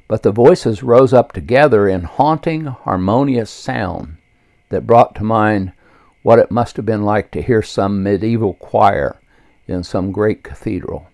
But 0.08 0.24
the 0.24 0.32
voices 0.32 0.84
rose 0.84 1.14
up 1.14 1.32
together 1.32 1.88
in 1.88 2.04
haunting, 2.04 2.66
harmonious 2.66 3.50
sound 3.50 4.18
that 4.70 4.88
brought 4.88 5.16
to 5.16 5.24
mind 5.24 5.72
what 6.24 6.40
it 6.40 6.52
must 6.52 6.76
have 6.78 6.86
been 6.86 7.04
like 7.04 7.32
to 7.32 7.42
hear 7.42 7.62
some 7.62 8.04
medieval 8.04 8.54
choir 8.56 9.20
in 9.68 9.84
some 9.84 10.12
great 10.12 10.44
cathedral. 10.44 11.08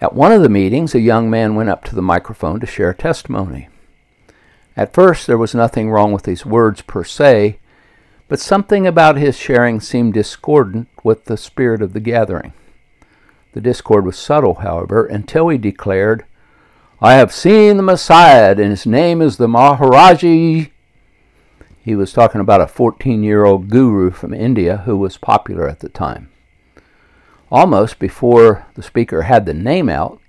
At 0.00 0.14
one 0.14 0.32
of 0.32 0.42
the 0.42 0.48
meetings, 0.48 0.94
a 0.94 1.00
young 1.00 1.28
man 1.28 1.54
went 1.54 1.68
up 1.68 1.84
to 1.84 1.94
the 1.94 2.02
microphone 2.02 2.60
to 2.60 2.66
share 2.66 2.94
testimony. 2.94 3.68
At 4.76 4.94
first, 4.94 5.26
there 5.26 5.38
was 5.38 5.54
nothing 5.54 5.90
wrong 5.90 6.12
with 6.12 6.26
his 6.26 6.46
words 6.46 6.82
per 6.82 7.02
se, 7.02 7.58
but 8.28 8.38
something 8.38 8.86
about 8.86 9.16
his 9.16 9.36
sharing 9.36 9.80
seemed 9.80 10.14
discordant 10.14 10.88
with 11.02 11.24
the 11.24 11.36
spirit 11.36 11.82
of 11.82 11.94
the 11.94 12.00
gathering. 12.00 12.52
The 13.52 13.60
discord 13.62 14.04
was 14.04 14.18
subtle, 14.18 14.56
however, 14.56 15.06
until 15.06 15.48
he 15.48 15.58
declared, 15.58 16.24
I 17.00 17.14
have 17.14 17.32
seen 17.32 17.76
the 17.76 17.82
Messiah, 17.82 18.50
and 18.50 18.70
his 18.70 18.84
name 18.84 19.22
is 19.22 19.36
the 19.36 19.46
Maharaji. 19.46 20.70
He 21.80 21.94
was 21.94 22.12
talking 22.12 22.40
about 22.40 22.60
a 22.60 22.66
14 22.66 23.22
year 23.22 23.44
old 23.44 23.70
guru 23.70 24.10
from 24.10 24.34
India 24.34 24.78
who 24.78 24.96
was 24.96 25.16
popular 25.16 25.66
at 25.66 25.80
the 25.80 25.88
time. 25.88 26.28
Almost 27.50 27.98
before 27.98 28.66
the 28.74 28.82
speaker 28.82 29.22
had 29.22 29.46
the 29.46 29.54
name 29.54 29.88
out, 29.88 30.20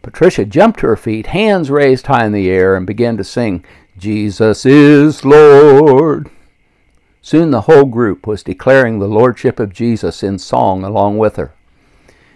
Patricia 0.00 0.44
jumped 0.46 0.80
to 0.80 0.86
her 0.86 0.96
feet, 0.96 1.26
hands 1.26 1.70
raised 1.70 2.06
high 2.06 2.24
in 2.24 2.32
the 2.32 2.50
air, 2.50 2.74
and 2.74 2.86
began 2.86 3.16
to 3.18 3.24
sing, 3.24 3.64
Jesus 3.98 4.64
is 4.64 5.24
Lord. 5.24 6.30
Soon 7.24 7.52
the 7.52 7.62
whole 7.62 7.84
group 7.84 8.26
was 8.26 8.42
declaring 8.42 8.98
the 8.98 9.06
Lordship 9.06 9.60
of 9.60 9.72
Jesus 9.72 10.24
in 10.24 10.40
song 10.40 10.82
along 10.82 11.18
with 11.18 11.36
her. 11.36 11.54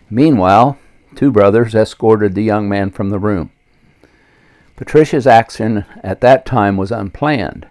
Meanwhile, 0.08 0.78
two 1.16 1.32
brothers 1.32 1.74
escorted 1.74 2.34
the 2.34 2.44
young 2.44 2.68
man 2.68 2.92
from 2.92 3.10
the 3.10 3.18
room. 3.18 3.50
Patricia's 4.76 5.26
action 5.26 5.84
at 6.04 6.20
that 6.20 6.46
time 6.46 6.76
was 6.76 6.92
unplanned, 6.92 7.66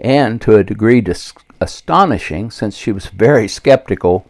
and 0.00 0.40
to 0.40 0.56
a 0.56 0.64
degree 0.64 1.00
dis- 1.00 1.34
astonishing 1.60 2.50
since 2.50 2.76
she 2.76 2.90
was 2.90 3.06
very 3.06 3.46
skeptical 3.46 4.26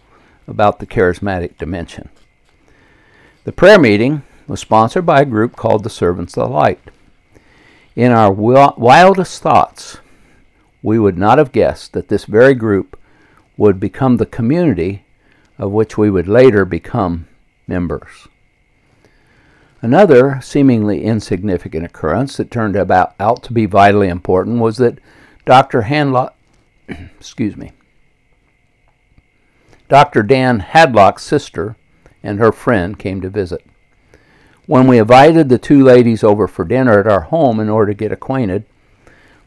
about 0.47 0.79
the 0.79 0.87
charismatic 0.87 1.57
dimension. 1.57 2.11
The 3.45 3.53
prayer 3.53 3.79
meeting 3.79 4.23
was 4.47 4.61
sponsored 4.61 5.07
by 5.07 5.23
a 5.23 5.25
group 5.25 5.57
called 5.57 5.85
the 5.85 5.91
Servants 5.91 6.37
of 6.37 6.49
the 6.49 6.55
Light. 6.55 6.81
In 7.97 8.13
our 8.13 8.31
wildest 8.31 9.41
thoughts, 9.41 9.99
we 10.83 10.99
would 10.99 11.19
not 11.19 11.39
have 11.39 11.53
guessed 11.53 11.93
that 11.93 12.09
this 12.09 12.25
very 12.25 12.55
group 12.55 12.99
would 13.57 13.79
become 13.79 14.17
the 14.17 14.27
community 14.27 15.05
of 15.59 15.71
which 15.71 15.99
we 15.99 16.11
would 16.11 16.27
later 16.27 16.65
become 16.65 17.29
members. 17.67 18.29
Another 19.83 20.41
seemingly 20.43 21.05
insignificant 21.05 21.85
occurrence 21.85 22.37
that 22.37 22.51
turned 22.51 22.77
about, 22.77 23.15
out 23.19 23.43
to 23.45 23.53
be 23.53 23.67
vitally 23.67 24.09
important 24.09 24.59
was 24.61 24.77
that 24.79 24.99
Dr. 25.47 25.83
Hanlock, 25.83 26.33
excuse 26.89 27.57
me, 27.57 27.73
Dr. 29.89 30.23
Dan 30.23 30.61
Hadlock's 30.61 31.23
sister 31.23 31.77
and 32.23 32.39
her 32.39 32.53
friend 32.53 32.99
came 32.99 33.21
to 33.23 33.31
visit. 33.31 33.65
When 34.67 34.87
we 34.87 34.99
invited 34.99 35.49
the 35.49 35.59
two 35.59 35.83
ladies 35.83 36.23
over 36.23 36.47
for 36.47 36.65
dinner 36.65 37.01
at 37.01 37.07
our 37.07 37.23
home 37.23 37.59
in 37.59 37.69
order 37.69 37.93
to 37.93 37.97
get 37.97 38.13
acquainted, 38.13 38.65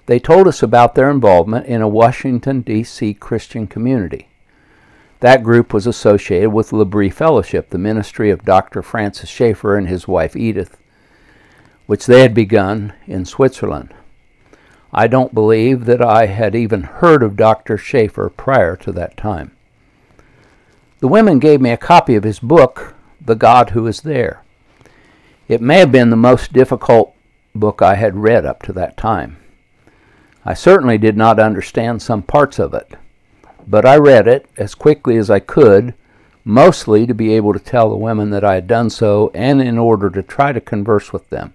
they 0.06 0.20
told 0.20 0.48
us 0.48 0.62
about 0.62 0.96
their 0.96 1.10
involvement 1.10 1.66
in 1.66 1.82
a 1.82 1.88
Washington, 1.88 2.62
D.C. 2.62 3.14
Christian 3.14 3.68
community. 3.68 4.28
That 5.22 5.44
group 5.44 5.74
was 5.74 5.88
associated 5.88 6.50
with 6.50 6.74
L'Abri 6.74 7.10
Fellowship, 7.10 7.70
the 7.70 7.78
ministry 7.78 8.30
of 8.30 8.44
Dr. 8.44 8.82
Francis 8.82 9.30
Schaeffer 9.30 9.78
and 9.78 9.88
his 9.88 10.08
wife 10.08 10.36
Edith, 10.36 10.78
which 11.86 12.06
they 12.06 12.22
had 12.22 12.34
begun 12.34 12.92
in 13.08 13.24
Switzerland. 13.24 13.94
I 14.92 15.08
don't 15.08 15.34
believe 15.34 15.86
that 15.86 16.02
I 16.02 16.26
had 16.26 16.56
even 16.56 16.84
heard 16.84 17.24
of 17.24 17.38
Dr. 17.38 17.78
Schaeffer 17.78 18.30
prior 18.30 18.76
to 18.76 18.92
that 18.92 19.16
time. 19.16 19.56
The 21.00 21.08
women 21.08 21.40
gave 21.40 21.62
me 21.62 21.72
a 21.72 21.78
copy 21.78 22.16
of 22.16 22.24
his 22.24 22.40
book, 22.40 22.94
The 23.20 23.36
God 23.36 23.72
Who 23.72 23.88
Is 23.88 24.02
There. 24.02 24.44
It 25.48 25.62
may 25.62 25.80
have 25.80 25.92
been 25.92 26.10
the 26.10 26.16
most 26.16 26.54
difficult 26.54 27.16
book 27.56 27.82
I 27.82 27.96
had 27.96 28.18
read 28.18 28.46
up 28.46 28.62
to 28.64 28.74
that 28.74 28.98
time. 28.98 29.38
I 30.46 30.54
certainly 30.54 30.98
did 30.98 31.16
not 31.16 31.40
understand 31.40 32.02
some 32.02 32.22
parts 32.22 32.60
of 32.60 32.74
it, 32.74 32.94
but 33.68 33.86
I 33.86 33.96
read 33.98 34.28
it 34.28 34.46
as 34.58 34.76
quickly 34.76 35.18
as 35.18 35.30
I 35.30 35.40
could, 35.40 35.94
mostly 36.44 37.08
to 37.08 37.14
be 37.14 37.34
able 37.34 37.54
to 37.54 37.60
tell 37.60 37.90
the 37.90 37.96
women 37.96 38.30
that 38.32 38.44
I 38.44 38.56
had 38.56 38.68
done 38.68 38.90
so 38.90 39.32
and 39.34 39.62
in 39.62 39.78
order 39.78 40.10
to 40.10 40.22
try 40.22 40.52
to 40.52 40.60
converse 40.60 41.14
with 41.14 41.30
them. 41.30 41.54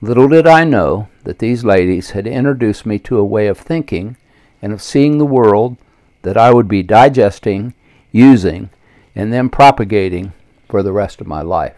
Little 0.00 0.28
did 0.28 0.46
I 0.46 0.64
know 0.64 1.08
that 1.24 1.38
these 1.38 1.64
ladies 1.64 2.10
had 2.10 2.26
introduced 2.26 2.86
me 2.86 2.98
to 3.00 3.18
a 3.18 3.24
way 3.24 3.46
of 3.46 3.58
thinking 3.58 4.16
and 4.62 4.72
of 4.72 4.82
seeing 4.82 5.18
the 5.18 5.26
world 5.26 5.76
that 6.22 6.36
I 6.36 6.52
would 6.52 6.68
be 6.68 6.82
digesting 6.82 7.74
using, 8.10 8.70
and 9.14 9.32
then 9.32 9.50
propagating 9.50 10.32
for 10.68 10.82
the 10.82 10.92
rest 10.92 11.20
of 11.20 11.26
my 11.26 11.42
life. 11.42 11.76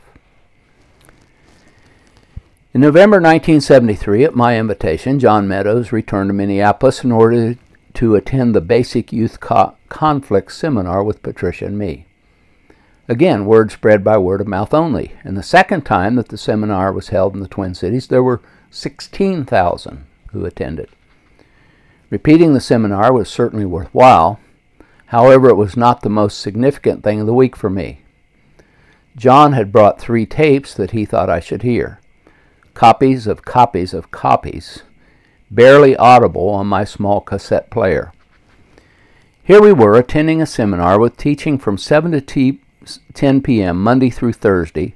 In 2.79 2.83
November 2.83 3.17
1973, 3.17 4.23
at 4.23 4.37
my 4.37 4.57
invitation, 4.57 5.19
John 5.19 5.49
Meadows 5.49 5.91
returned 5.91 6.29
to 6.29 6.33
Minneapolis 6.33 7.03
in 7.03 7.11
order 7.11 7.57
to 7.95 8.15
attend 8.15 8.55
the 8.55 8.61
Basic 8.61 9.13
Youth 9.13 9.41
Co- 9.41 9.75
Conflict 9.89 10.53
Seminar 10.53 11.03
with 11.03 11.21
Patricia 11.21 11.67
and 11.67 11.77
me. 11.77 12.07
Again, 13.09 13.47
word 13.47 13.73
spread 13.73 14.05
by 14.05 14.17
word 14.17 14.41
of 14.41 14.47
mouth 14.47 14.73
only. 14.73 15.11
And 15.25 15.37
the 15.37 15.43
second 15.43 15.87
time 15.87 16.15
that 16.15 16.29
the 16.29 16.39
seminar 16.39 16.93
was 16.93 17.09
held 17.09 17.35
in 17.35 17.41
the 17.41 17.49
Twin 17.49 17.75
Cities, 17.75 18.07
there 18.07 18.23
were 18.23 18.43
16,000 18.71 20.07
who 20.31 20.45
attended. 20.45 20.89
Repeating 22.11 22.55
the 22.55 22.61
seminar 22.61 23.13
was 23.13 23.29
certainly 23.29 23.67
worthwhile, 23.67 24.39
However, 25.07 25.49
it 25.49 25.57
was 25.57 25.77
not 25.77 26.03
the 26.03 26.09
most 26.09 26.39
significant 26.39 27.03
thing 27.03 27.19
of 27.19 27.27
the 27.27 27.35
week 27.35 27.57
for 27.57 27.71
me. 27.71 28.03
John 29.17 29.55
had 29.55 29.73
brought 29.73 29.99
three 29.99 30.27
tapes 30.27 30.75
that 30.75 30.93
he 30.93 31.05
thought 31.05 31.29
I 31.29 31.41
should 31.41 31.63
hear 31.63 31.99
copies 32.79 33.27
of 33.27 33.45
copies 33.45 33.93
of 33.93 34.13
copies, 34.13 34.85
barely 35.51 35.97
audible 35.97 36.49
on 36.49 36.65
my 36.65 36.85
small 36.85 37.21
cassette 37.21 37.69
player. 37.71 38.13
Here 39.43 39.61
we 39.61 39.73
were 39.73 39.97
attending 39.97 40.41
a 40.41 40.47
seminar 40.47 40.97
with 41.01 41.17
teaching 41.17 41.59
from 41.59 41.77
7 41.77 42.13
to 42.13 42.21
t- 42.21 42.61
10 43.15 43.43
p.m. 43.43 43.83
Monday 43.83 44.11
through 44.11 44.35
Thursday, 44.35 44.95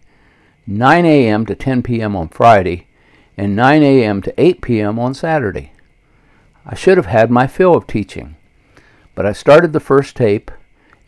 9 0.64 1.04
a.m. 1.04 1.44
to 1.44 1.56
10 1.56 1.82
p.m. 1.82 2.14
on 2.14 2.28
Friday, 2.28 2.86
and 3.36 3.56
9 3.56 3.82
a.m. 3.82 4.22
to 4.22 4.40
8 4.40 4.62
p.m. 4.62 5.00
on 5.00 5.12
Saturday. 5.12 5.72
I 6.64 6.76
should 6.76 6.98
have 6.98 7.06
had 7.06 7.32
my 7.32 7.48
fill 7.48 7.74
of 7.74 7.88
teaching. 7.88 8.36
But 9.16 9.26
I 9.26 9.32
started 9.32 9.72
the 9.72 9.80
first 9.80 10.14
tape, 10.14 10.52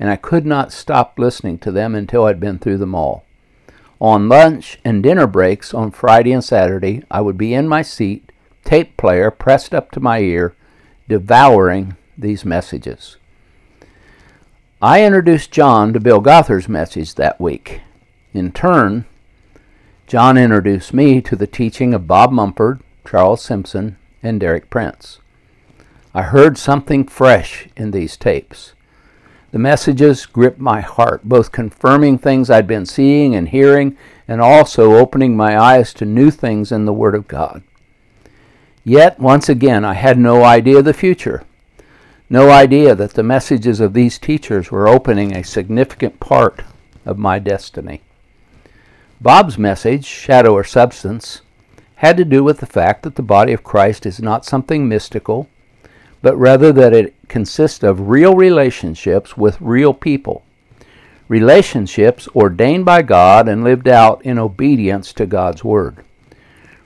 and 0.01 0.11
I 0.11 0.17
could 0.17 0.45
not 0.45 0.73
stop 0.73 1.21
listening 1.21 1.59
to 1.59 1.71
them 1.71 1.95
until 1.95 2.25
I'd 2.25 2.41
been 2.41 2.59
through 2.59 2.79
them 2.79 2.97
all. 2.97 3.24
On 4.01 4.29
lunch 4.29 4.79
and 4.85 5.03
dinner 5.03 5.27
breaks 5.27 5.73
on 5.73 5.91
Friday 5.91 6.33
and 6.33 6.45
Saturday, 6.45 7.03
I 7.11 7.21
would 7.21 7.39
be 7.39 7.55
in 7.55 7.69
my 7.69 7.83
seat, 7.83 8.33
tape 8.65 8.97
player 8.97 9.31
pressed 9.31 9.75
up 9.75 9.91
to 9.93 10.01
my 10.01 10.19
ear, 10.19 10.55
devouring 11.09 11.97
these 12.19 12.45
messages. 12.45 13.17
I 14.83 15.05
introduced 15.05 15.51
John 15.51 15.93
to 15.93 16.01
Bill 16.01 16.21
Gothard's 16.21 16.69
message 16.69 17.15
that 17.15 17.41
week. 17.41 17.81
In 18.35 18.53
turn, 18.53 19.07
John 20.07 20.37
introduced 20.37 20.93
me 20.93 21.23
to 21.23 21.37
the 21.37 21.47
teaching 21.47 21.95
of 21.95 22.07
Bob 22.07 22.31
Mumford, 22.31 22.81
Charles 23.09 23.43
Simpson, 23.43 23.97
and 24.23 24.39
Derek 24.39 24.69
Prince. 24.69 25.21
I 26.13 26.23
heard 26.23 26.59
something 26.59 27.07
fresh 27.07 27.69
in 27.77 27.93
these 27.93 28.17
tapes. 28.17 28.74
The 29.55 29.61
messages 29.61 30.27
gripped 30.27 30.59
my 30.59 30.81
heart, 30.81 31.21
both 31.23 31.53
confirming 31.53 32.19
things 32.19 32.51
I'd 32.51 32.67
been 32.67 32.87
seeing 32.87 33.37
and 33.37 33.49
hearing, 33.49 33.97
and 34.27 34.41
also 34.41 34.95
opening 34.95 35.37
my 35.37 35.57
eyes 35.57 35.95
to 35.95 36.05
new 36.05 36.33
things 36.33 36.73
in 36.73 36.87
the 36.87 36.93
Word 36.93 37.15
of 37.15 37.29
God. 37.29 37.63
Yet, 38.83 39.21
once 39.21 39.49
again, 39.49 39.85
I 39.85 39.95
had 39.95 40.19
no 40.19 40.43
idea 40.43 40.79
of 40.79 40.85
the 40.85 40.93
future. 40.93 41.45
No 42.29 42.51
idea 42.51 42.97
that 42.97 43.15
the 43.15 43.23
messages 43.23 43.79
of 43.79 43.93
these 43.93 44.19
teachers 44.19 44.73
were 44.73 44.89
opening 44.89 45.33
a 45.37 45.45
significant 45.45 46.19
part 46.19 46.65
of 47.07 47.17
my 47.17 47.39
destiny. 47.39 48.01
Bob's 49.21 49.57
message, 49.57 50.05
Shadow 50.05 50.53
or 50.53 50.65
Substance, 50.65 51.43
had 51.95 52.17
to 52.17 52.25
do 52.25 52.43
with 52.43 52.59
the 52.59 52.67
fact 52.67 53.05
that 53.05 53.15
the 53.15 53.23
body 53.23 53.53
of 53.53 53.63
Christ 53.63 54.05
is 54.05 54.21
not 54.21 54.45
something 54.45 54.89
mystical 54.89 55.49
but 56.25 56.39
rather 56.39 56.73
that 56.73 56.95
it 56.95 57.13
consists 57.35 57.83
of 57.83 58.09
real 58.09 58.37
relationships 58.37 59.37
with 59.37 59.61
real 59.61 59.93
people. 59.93 60.45
relationships 61.27 62.29
ordained 62.37 62.85
by 62.85 63.03
God 63.03 63.49
and 63.49 63.65
lived 63.65 63.89
out 63.89 64.25
in 64.25 64.39
obedience 64.39 65.13
to 65.15 65.27
God's 65.27 65.65
Word, 65.65 66.05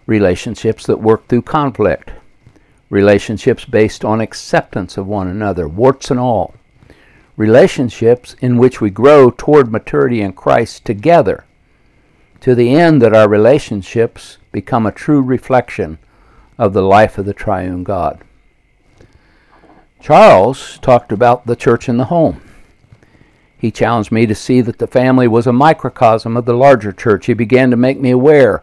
relationships 0.06 0.86
that 0.86 1.02
work 1.02 1.28
through 1.28 1.42
conflict, 1.42 2.12
relationships 2.88 3.66
based 3.66 4.06
on 4.06 4.22
acceptance 4.22 4.96
of 4.96 5.06
one 5.06 5.28
another, 5.28 5.68
warts 5.68 6.10
and 6.10 6.18
all, 6.18 6.54
relationships 7.36 8.34
in 8.40 8.56
which 8.56 8.80
we 8.80 8.88
grow 8.88 9.30
toward 9.30 9.70
maturity 9.70 10.22
in 10.22 10.32
Christ 10.32 10.82
together, 10.86 11.44
to 12.40 12.54
the 12.54 12.74
end 12.74 13.02
that 13.02 13.14
our 13.14 13.28
relationships 13.28 14.38
become 14.50 14.86
a 14.86 14.92
true 14.92 15.20
reflection 15.20 15.98
of 16.56 16.72
the 16.72 16.80
life 16.80 17.18
of 17.18 17.26
the 17.26 17.34
triune 17.34 17.84
God. 17.84 18.24
Charles 20.00 20.78
talked 20.78 21.12
about 21.12 21.46
the 21.46 21.56
church 21.56 21.88
in 21.88 21.96
the 21.96 22.06
home. 22.06 22.40
He 23.58 23.70
challenged 23.70 24.12
me 24.12 24.26
to 24.26 24.34
see 24.34 24.60
that 24.60 24.78
the 24.78 24.86
family 24.86 25.26
was 25.26 25.46
a 25.46 25.52
microcosm 25.52 26.36
of 26.36 26.44
the 26.44 26.54
larger 26.54 26.92
church. 26.92 27.26
He 27.26 27.34
began 27.34 27.70
to 27.70 27.76
make 27.76 27.98
me 27.98 28.10
aware 28.10 28.62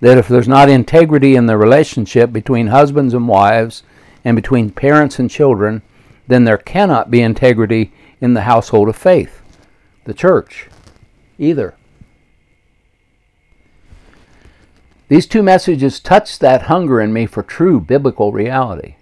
that 0.00 0.16
if 0.16 0.28
there's 0.28 0.46
not 0.46 0.68
integrity 0.68 1.34
in 1.34 1.46
the 1.46 1.58
relationship 1.58 2.32
between 2.32 2.68
husbands 2.68 3.14
and 3.14 3.26
wives 3.26 3.82
and 4.24 4.36
between 4.36 4.70
parents 4.70 5.18
and 5.18 5.28
children, 5.28 5.82
then 6.28 6.44
there 6.44 6.58
cannot 6.58 7.10
be 7.10 7.20
integrity 7.20 7.92
in 8.20 8.34
the 8.34 8.42
household 8.42 8.88
of 8.88 8.96
faith, 8.96 9.42
the 10.04 10.14
church, 10.14 10.68
either. 11.38 11.74
These 15.08 15.26
two 15.26 15.42
messages 15.42 15.98
touched 16.00 16.38
that 16.40 16.62
hunger 16.62 17.00
in 17.00 17.12
me 17.12 17.26
for 17.26 17.42
true 17.42 17.80
biblical 17.80 18.30
reality. 18.30 18.94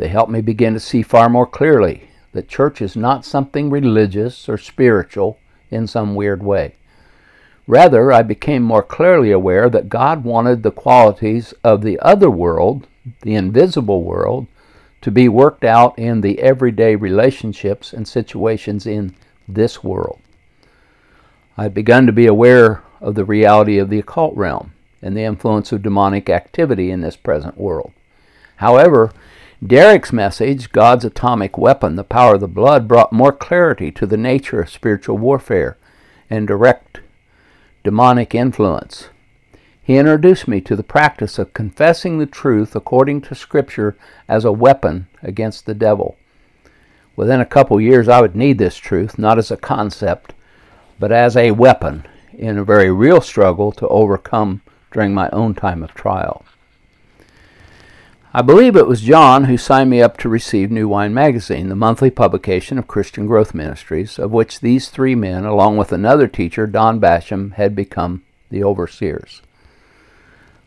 They 0.00 0.08
helped 0.08 0.32
me 0.32 0.40
begin 0.40 0.72
to 0.72 0.80
see 0.80 1.02
far 1.02 1.28
more 1.28 1.46
clearly 1.46 2.08
that 2.32 2.48
church 2.48 2.80
is 2.80 2.96
not 2.96 3.26
something 3.26 3.68
religious 3.68 4.48
or 4.48 4.56
spiritual 4.56 5.38
in 5.70 5.86
some 5.86 6.14
weird 6.14 6.42
way. 6.42 6.76
Rather, 7.66 8.10
I 8.10 8.22
became 8.22 8.62
more 8.62 8.82
clearly 8.82 9.30
aware 9.30 9.68
that 9.68 9.90
God 9.90 10.24
wanted 10.24 10.62
the 10.62 10.70
qualities 10.70 11.52
of 11.62 11.82
the 11.82 12.00
other 12.00 12.30
world, 12.30 12.86
the 13.20 13.34
invisible 13.34 14.02
world, 14.02 14.46
to 15.02 15.10
be 15.10 15.28
worked 15.28 15.64
out 15.64 15.98
in 15.98 16.22
the 16.22 16.38
everyday 16.38 16.96
relationships 16.96 17.92
and 17.92 18.08
situations 18.08 18.86
in 18.86 19.14
this 19.46 19.84
world. 19.84 20.18
I 21.58 21.64
had 21.64 21.74
begun 21.74 22.06
to 22.06 22.12
be 22.12 22.26
aware 22.26 22.82
of 23.02 23.16
the 23.16 23.26
reality 23.26 23.76
of 23.76 23.90
the 23.90 23.98
occult 23.98 24.34
realm 24.34 24.72
and 25.02 25.14
the 25.14 25.24
influence 25.24 25.72
of 25.72 25.82
demonic 25.82 26.30
activity 26.30 26.90
in 26.90 27.02
this 27.02 27.16
present 27.16 27.58
world. 27.58 27.92
However, 28.56 29.12
Derek's 29.64 30.10
message, 30.10 30.72
God's 30.72 31.04
atomic 31.04 31.58
weapon, 31.58 31.96
the 31.96 32.02
power 32.02 32.36
of 32.36 32.40
the 32.40 32.48
blood, 32.48 32.88
brought 32.88 33.12
more 33.12 33.30
clarity 33.30 33.90
to 33.92 34.06
the 34.06 34.16
nature 34.16 34.62
of 34.62 34.70
spiritual 34.70 35.18
warfare 35.18 35.76
and 36.30 36.48
direct 36.48 37.00
demonic 37.84 38.34
influence. 38.34 39.10
He 39.82 39.98
introduced 39.98 40.48
me 40.48 40.62
to 40.62 40.74
the 40.74 40.82
practice 40.82 41.38
of 41.38 41.52
confessing 41.52 42.18
the 42.18 42.24
truth 42.24 42.74
according 42.74 43.20
to 43.22 43.34
Scripture 43.34 43.98
as 44.26 44.46
a 44.46 44.52
weapon 44.52 45.08
against 45.22 45.66
the 45.66 45.74
devil. 45.74 46.16
Within 47.14 47.42
a 47.42 47.44
couple 47.44 47.78
years, 47.82 48.08
I 48.08 48.22
would 48.22 48.34
need 48.34 48.56
this 48.56 48.76
truth, 48.76 49.18
not 49.18 49.36
as 49.36 49.50
a 49.50 49.58
concept, 49.58 50.32
but 50.98 51.12
as 51.12 51.36
a 51.36 51.50
weapon 51.50 52.06
in 52.32 52.56
a 52.56 52.64
very 52.64 52.90
real 52.90 53.20
struggle 53.20 53.72
to 53.72 53.88
overcome 53.88 54.62
during 54.90 55.12
my 55.12 55.28
own 55.34 55.54
time 55.54 55.82
of 55.82 55.92
trial. 55.92 56.46
I 58.32 58.42
believe 58.42 58.76
it 58.76 58.86
was 58.86 59.00
John 59.00 59.44
who 59.44 59.56
signed 59.56 59.90
me 59.90 60.00
up 60.00 60.16
to 60.18 60.28
receive 60.28 60.70
New 60.70 60.86
Wine 60.86 61.12
Magazine, 61.12 61.68
the 61.68 61.74
monthly 61.74 62.12
publication 62.12 62.78
of 62.78 62.86
Christian 62.86 63.26
Growth 63.26 63.54
Ministries, 63.54 64.20
of 64.20 64.30
which 64.30 64.60
these 64.60 64.88
three 64.88 65.16
men, 65.16 65.44
along 65.44 65.78
with 65.78 65.90
another 65.90 66.28
teacher, 66.28 66.68
Don 66.68 67.00
Basham, 67.00 67.54
had 67.54 67.74
become 67.74 68.22
the 68.48 68.62
overseers. 68.62 69.42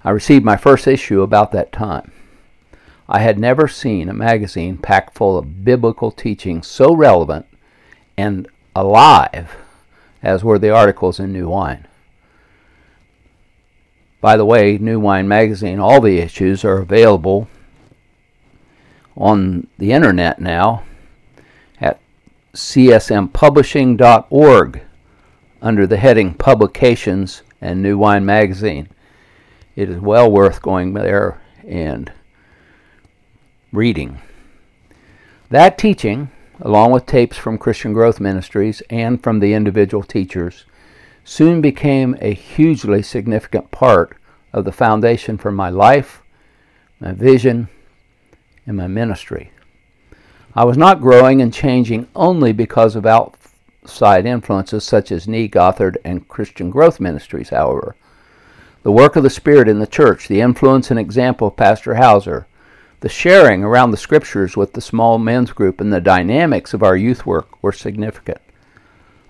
I 0.03 0.09
received 0.09 0.43
my 0.43 0.57
first 0.57 0.87
issue 0.87 1.21
about 1.21 1.53
that 1.53 1.71
time. 1.71 2.11
I 3.07 3.19
had 3.19 3.39
never 3.39 3.69
seen 3.69 4.09
a 4.09 4.13
magazine 4.13 4.77
packed 4.77 5.17
full 5.17 5.37
of 5.37 5.63
biblical 5.63 6.11
teaching 6.11 6.63
so 6.63 6.93
relevant 6.93 7.45
and 8.17 8.45
alive 8.75 9.55
as 10.21 10.43
were 10.43 10.59
the 10.59 10.71
articles 10.71 11.17
in 11.17 11.31
New 11.31 11.47
Wine. 11.47 11.87
By 14.23 14.37
the 14.37 14.45
way, 14.45 14.77
New 14.77 15.01
Wine 15.01 15.27
Magazine, 15.27 15.81
all 15.81 15.99
the 15.99 16.19
issues 16.19 16.63
are 16.63 16.77
available 16.77 17.49
on 19.17 19.67
the 19.77 19.91
internet 19.91 20.39
now 20.39 20.85
at 21.81 21.99
csmpublishing.org 22.53 24.81
under 25.61 25.85
the 25.85 25.97
heading 25.97 26.35
Publications 26.35 27.41
and 27.59 27.83
New 27.83 27.97
Wine 27.97 28.25
Magazine. 28.25 28.87
It 29.75 29.89
is 29.89 29.99
well 29.99 30.31
worth 30.31 30.61
going 30.61 30.93
there 30.93 31.41
and 31.67 32.09
reading. 33.73 34.21
That 35.49 35.77
teaching, 35.77 36.31
along 36.61 36.93
with 36.93 37.05
tapes 37.05 37.35
from 37.35 37.57
Christian 37.57 37.91
Growth 37.91 38.21
Ministries 38.21 38.81
and 38.89 39.21
from 39.21 39.41
the 39.41 39.53
individual 39.53 40.01
teachers, 40.01 40.63
soon 41.23 41.61
became 41.61 42.17
a 42.19 42.33
hugely 42.33 43.01
significant 43.01 43.71
part 43.71 44.17
of 44.51 44.65
the 44.65 44.71
foundation 44.71 45.37
for 45.37 45.51
my 45.51 45.69
life, 45.69 46.21
my 46.99 47.11
vision, 47.11 47.67
and 48.65 48.77
my 48.77 48.87
ministry. 48.87 49.51
I 50.55 50.65
was 50.65 50.77
not 50.77 51.01
growing 51.01 51.41
and 51.41 51.53
changing 51.53 52.07
only 52.15 52.51
because 52.51 52.95
of 52.95 53.05
outside 53.05 54.25
influences 54.25 54.83
such 54.83 55.11
as 55.11 55.27
Nee 55.27 55.47
Gothard 55.47 55.97
and 56.05 56.27
Christian 56.27 56.69
Growth 56.69 56.99
Ministries, 56.99 57.49
however. 57.49 57.95
The 58.83 58.91
work 58.91 59.15
of 59.15 59.23
the 59.23 59.29
Spirit 59.29 59.67
in 59.67 59.79
the 59.79 59.87
church, 59.87 60.27
the 60.27 60.41
influence 60.41 60.91
and 60.91 60.99
example 60.99 61.47
of 61.47 61.55
Pastor 61.55 61.95
Hauser, 61.95 62.47
the 62.99 63.09
sharing 63.09 63.63
around 63.63 63.91
the 63.91 63.97
scriptures 63.97 64.55
with 64.55 64.73
the 64.73 64.81
small 64.81 65.17
men's 65.17 65.51
group, 65.51 65.81
and 65.81 65.91
the 65.91 65.99
dynamics 65.99 66.73
of 66.73 66.83
our 66.83 66.95
youth 66.95 67.25
work 67.25 67.61
were 67.63 67.71
significant. 67.71 68.39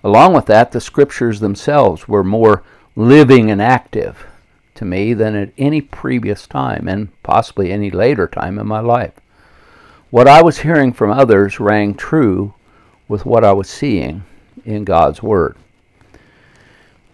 Along 0.04 0.34
with 0.34 0.44
that, 0.46 0.70
the 0.70 0.82
scriptures 0.82 1.40
themselves 1.40 2.06
were 2.06 2.22
more 2.22 2.62
living 2.94 3.50
and 3.50 3.62
active 3.62 4.26
to 4.74 4.84
me 4.84 5.14
than 5.14 5.34
at 5.34 5.52
any 5.56 5.80
previous 5.80 6.46
time 6.46 6.86
and 6.86 7.08
possibly 7.22 7.72
any 7.72 7.90
later 7.90 8.26
time 8.26 8.58
in 8.58 8.66
my 8.66 8.80
life. 8.80 9.14
What 10.10 10.28
I 10.28 10.42
was 10.42 10.58
hearing 10.58 10.92
from 10.92 11.10
others 11.10 11.58
rang 11.58 11.94
true 11.94 12.52
with 13.08 13.24
what 13.24 13.44
I 13.44 13.52
was 13.52 13.68
seeing 13.68 14.24
in 14.66 14.84
God's 14.84 15.22
Word. 15.22 15.56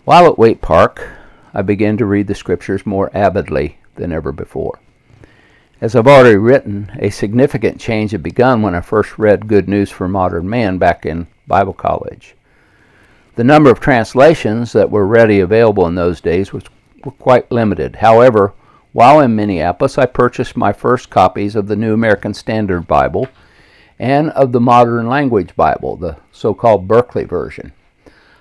While 0.04 0.26
at 0.26 0.38
Waite 0.38 0.60
Park, 0.60 1.08
I 1.54 1.62
began 1.62 1.96
to 1.98 2.06
read 2.06 2.26
the 2.26 2.34
Scriptures 2.34 2.84
more 2.84 3.08
avidly 3.14 3.78
than 3.94 4.10
ever 4.10 4.32
before. 4.32 4.80
As 5.80 5.94
I've 5.94 6.08
already 6.08 6.36
written, 6.36 6.90
a 6.98 7.10
significant 7.10 7.80
change 7.80 8.10
had 8.10 8.22
begun 8.22 8.62
when 8.62 8.74
I 8.74 8.80
first 8.80 9.16
read 9.16 9.46
Good 9.46 9.68
News 9.68 9.90
for 9.90 10.08
Modern 10.08 10.50
Man 10.50 10.76
back 10.78 11.06
in 11.06 11.28
Bible 11.46 11.72
college. 11.72 12.34
The 13.40 13.44
number 13.44 13.70
of 13.70 13.80
translations 13.80 14.70
that 14.74 14.90
were 14.90 15.06
ready 15.06 15.40
available 15.40 15.86
in 15.86 15.94
those 15.94 16.20
days 16.20 16.52
was 16.52 16.64
were 17.06 17.12
quite 17.12 17.50
limited. 17.50 17.96
However, 17.96 18.52
while 18.92 19.20
in 19.20 19.34
Minneapolis, 19.34 19.96
I 19.96 20.04
purchased 20.04 20.58
my 20.58 20.74
first 20.74 21.08
copies 21.08 21.56
of 21.56 21.66
the 21.66 21.74
New 21.74 21.94
American 21.94 22.34
Standard 22.34 22.86
Bible 22.86 23.28
and 23.98 24.28
of 24.32 24.52
the 24.52 24.60
Modern 24.60 25.08
Language 25.08 25.56
Bible, 25.56 25.96
the 25.96 26.18
so 26.30 26.52
called 26.52 26.86
Berkeley 26.86 27.24
version. 27.24 27.72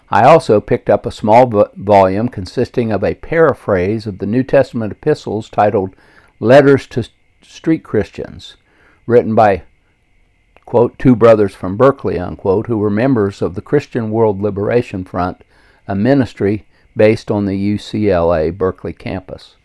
I 0.09 0.23
also 0.23 0.59
picked 0.59 0.89
up 0.89 1.05
a 1.05 1.13
small 1.13 1.49
volume 1.77 2.27
consisting 2.27 2.91
of 2.91 3.01
a 3.01 3.15
paraphrase 3.15 4.05
of 4.05 4.17
the 4.17 4.27
New 4.27 4.43
Testament 4.43 4.91
epistles 4.91 5.49
titled 5.49 5.95
Letters 6.41 6.85
to 6.87 7.07
Street 7.41 7.85
Christians, 7.85 8.57
written 9.07 9.33
by, 9.33 9.61
quote, 10.69 10.99
two 10.99 11.15
brothers 11.15 11.55
from 11.55 11.75
Berkeley, 11.75 12.19
unquote, 12.19 12.67
who 12.67 12.77
were 12.77 12.91
members 12.91 13.41
of 13.41 13.55
the 13.55 13.61
Christian 13.61 14.11
World 14.11 14.39
Liberation 14.39 15.03
Front, 15.03 15.43
a 15.87 15.95
ministry 15.95 16.67
based 16.95 17.31
on 17.31 17.45
the 17.47 17.75
UCLA 17.75 18.55
Berkeley 18.55 18.93
campus. 18.93 19.55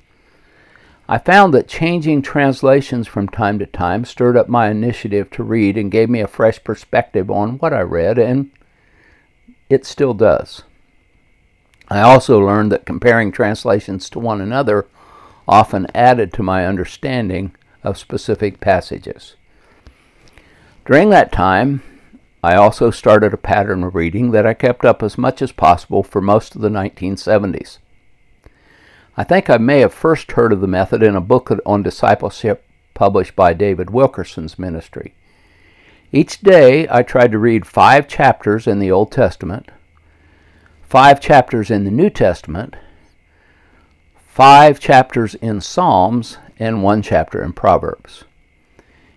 I 1.06 1.18
found 1.18 1.52
that 1.52 1.68
changing 1.68 2.22
translations 2.22 3.06
from 3.06 3.28
time 3.28 3.58
to 3.58 3.66
time 3.66 4.06
stirred 4.06 4.38
up 4.38 4.48
my 4.48 4.70
initiative 4.70 5.28
to 5.32 5.42
read 5.42 5.76
and 5.76 5.90
gave 5.90 6.08
me 6.08 6.20
a 6.20 6.26
fresh 6.26 6.64
perspective 6.64 7.30
on 7.30 7.58
what 7.58 7.74
I 7.74 7.82
read, 7.82 8.18
and 8.18 8.50
it 9.68 9.84
still 9.84 10.14
does. 10.14 10.62
I 11.88 12.00
also 12.00 12.40
learned 12.40 12.72
that 12.72 12.86
comparing 12.86 13.30
translations 13.30 14.08
to 14.08 14.18
one 14.18 14.40
another 14.40 14.86
often 15.46 15.86
added 15.94 16.32
to 16.32 16.42
my 16.42 16.64
understanding 16.64 17.54
of 17.82 17.98
specific 17.98 18.58
passages. 18.58 19.36
During 20.86 21.08
that 21.10 21.32
time, 21.32 21.82
I 22.42 22.56
also 22.56 22.90
started 22.90 23.32
a 23.32 23.38
pattern 23.38 23.82
of 23.84 23.94
reading 23.94 24.32
that 24.32 24.46
I 24.46 24.52
kept 24.52 24.84
up 24.84 25.02
as 25.02 25.16
much 25.16 25.40
as 25.40 25.50
possible 25.50 26.02
for 26.02 26.20
most 26.20 26.54
of 26.54 26.60
the 26.60 26.68
1970s. 26.68 27.78
I 29.16 29.24
think 29.24 29.48
I 29.48 29.56
may 29.56 29.80
have 29.80 29.94
first 29.94 30.32
heard 30.32 30.52
of 30.52 30.60
the 30.60 30.66
method 30.66 31.02
in 31.02 31.16
a 31.16 31.22
book 31.22 31.50
on 31.64 31.82
discipleship 31.82 32.66
published 32.92 33.34
by 33.34 33.54
David 33.54 33.90
Wilkerson's 33.90 34.58
ministry. 34.58 35.14
Each 36.12 36.40
day 36.42 36.86
I 36.90 37.02
tried 37.02 37.32
to 37.32 37.38
read 37.38 37.66
five 37.66 38.06
chapters 38.06 38.66
in 38.66 38.78
the 38.78 38.90
Old 38.90 39.10
Testament, 39.10 39.70
five 40.82 41.18
chapters 41.18 41.70
in 41.70 41.84
the 41.84 41.90
New 41.90 42.10
Testament, 42.10 42.76
five 44.16 44.78
chapters 44.78 45.34
in 45.36 45.62
Psalms, 45.62 46.36
and 46.58 46.82
one 46.82 47.00
chapter 47.00 47.42
in 47.42 47.54
Proverbs. 47.54 48.24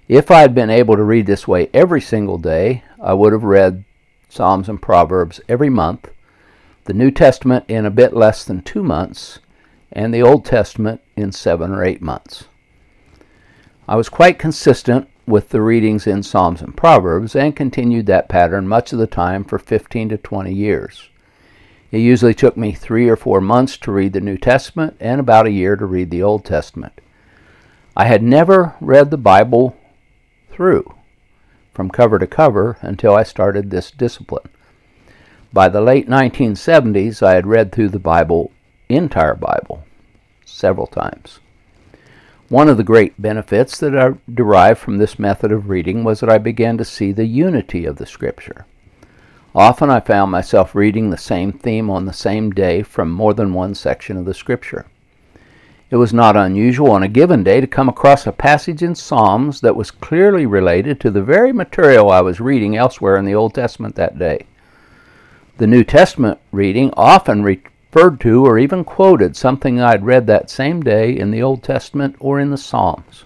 If 0.07 0.31
I 0.31 0.39
had 0.39 0.55
been 0.55 0.69
able 0.69 0.95
to 0.95 1.03
read 1.03 1.25
this 1.25 1.49
way 1.49 1.69
every 1.73 1.99
single 1.99 2.37
day, 2.37 2.83
I 3.01 3.13
would 3.13 3.33
have 3.33 3.43
read 3.43 3.83
Psalms 4.29 4.69
and 4.69 4.81
Proverbs 4.81 5.41
every 5.49 5.69
month, 5.69 6.09
the 6.85 6.93
New 6.93 7.11
Testament 7.11 7.65
in 7.67 7.85
a 7.85 7.91
bit 7.91 8.13
less 8.13 8.45
than 8.45 8.61
two 8.61 8.83
months, 8.83 9.39
and 9.91 10.13
the 10.13 10.21
Old 10.21 10.45
Testament 10.45 11.01
in 11.17 11.33
seven 11.33 11.73
or 11.73 11.83
eight 11.83 12.01
months. 12.01 12.45
I 13.85 13.97
was 13.97 14.07
quite 14.07 14.39
consistent 14.39 15.09
with 15.25 15.49
the 15.49 15.61
readings 15.61 16.07
in 16.07 16.23
Psalms 16.23 16.61
and 16.61 16.77
Proverbs 16.77 17.35
and 17.35 17.53
continued 17.53 18.05
that 18.05 18.29
pattern 18.29 18.65
much 18.65 18.93
of 18.93 18.99
the 18.99 19.07
time 19.07 19.43
for 19.43 19.59
15 19.59 20.07
to 20.07 20.17
20 20.17 20.53
years. 20.53 21.09
It 21.91 21.99
usually 21.99 22.33
took 22.33 22.55
me 22.55 22.71
three 22.71 23.09
or 23.09 23.17
four 23.17 23.41
months 23.41 23.75
to 23.79 23.91
read 23.91 24.13
the 24.13 24.21
New 24.21 24.37
Testament 24.37 24.95
and 25.01 25.19
about 25.19 25.47
a 25.47 25.51
year 25.51 25.75
to 25.75 25.85
read 25.85 26.11
the 26.11 26.23
Old 26.23 26.45
Testament. 26.45 26.93
I 27.97 28.05
had 28.05 28.23
never 28.23 28.75
read 28.79 29.11
the 29.11 29.17
Bible 29.17 29.75
through 30.57 30.91
from 31.71 31.91
cover 31.91 32.17
to 32.17 32.25
cover 32.25 32.75
until 32.81 33.13
I 33.13 33.21
started 33.21 33.69
this 33.69 33.91
discipline. 33.91 34.49
By 35.53 35.69
the 35.69 35.79
late 35.79 36.09
1970s, 36.09 37.21
I 37.21 37.35
had 37.35 37.45
read 37.45 37.71
through 37.71 37.89
the 37.89 37.99
Bible, 37.99 38.51
entire 38.89 39.35
Bible, 39.35 39.83
several 40.43 40.87
times. 40.87 41.39
One 42.49 42.67
of 42.67 42.77
the 42.77 42.83
great 42.83 43.21
benefits 43.21 43.77
that 43.77 43.95
I 43.95 44.13
derived 44.33 44.79
from 44.79 44.97
this 44.97 45.19
method 45.19 45.51
of 45.51 45.69
reading 45.69 46.03
was 46.03 46.21
that 46.21 46.31
I 46.31 46.39
began 46.39 46.79
to 46.79 46.85
see 46.85 47.11
the 47.11 47.27
unity 47.27 47.85
of 47.85 47.97
the 47.97 48.07
Scripture. 48.07 48.65
Often 49.53 49.91
I 49.91 49.99
found 49.99 50.31
myself 50.31 50.73
reading 50.73 51.11
the 51.11 51.17
same 51.17 51.51
theme 51.51 51.91
on 51.91 52.05
the 52.05 52.13
same 52.13 52.49
day 52.49 52.81
from 52.81 53.11
more 53.11 53.35
than 53.35 53.53
one 53.53 53.75
section 53.75 54.17
of 54.17 54.25
the 54.25 54.33
Scripture. 54.33 54.87
It 55.89 55.95
was 55.95 56.13
not 56.13 56.35
unusual 56.35 56.91
on 56.91 57.03
a 57.03 57.07
given 57.07 57.43
day 57.43 57.61
to 57.61 57.67
come 57.67 57.87
across 57.87 58.27
a 58.27 58.33
passage 58.33 58.83
in 58.83 58.93
Psalms 58.93 59.61
that 59.61 59.75
was 59.75 59.89
clearly 59.89 60.45
related 60.45 60.99
to 60.99 61.11
the 61.11 61.23
very 61.23 61.53
material 61.53 62.11
I 62.11 62.19
was 62.19 62.41
reading 62.41 62.75
elsewhere 62.75 63.15
in 63.15 63.23
the 63.23 63.35
Old 63.35 63.53
Testament 63.53 63.95
that 63.95 64.19
day. 64.19 64.45
The 65.57 65.67
New 65.67 65.85
Testament 65.85 66.39
reading 66.51 66.91
often 66.97 67.41
referred 67.41 68.19
to 68.19 68.45
or 68.45 68.59
even 68.59 68.83
quoted 68.83 69.37
something 69.37 69.79
I'd 69.79 70.05
read 70.05 70.27
that 70.27 70.49
same 70.49 70.83
day 70.83 71.17
in 71.17 71.31
the 71.31 71.41
Old 71.41 71.63
Testament 71.63 72.17
or 72.19 72.37
in 72.37 72.51
the 72.51 72.57
Psalms. 72.57 73.23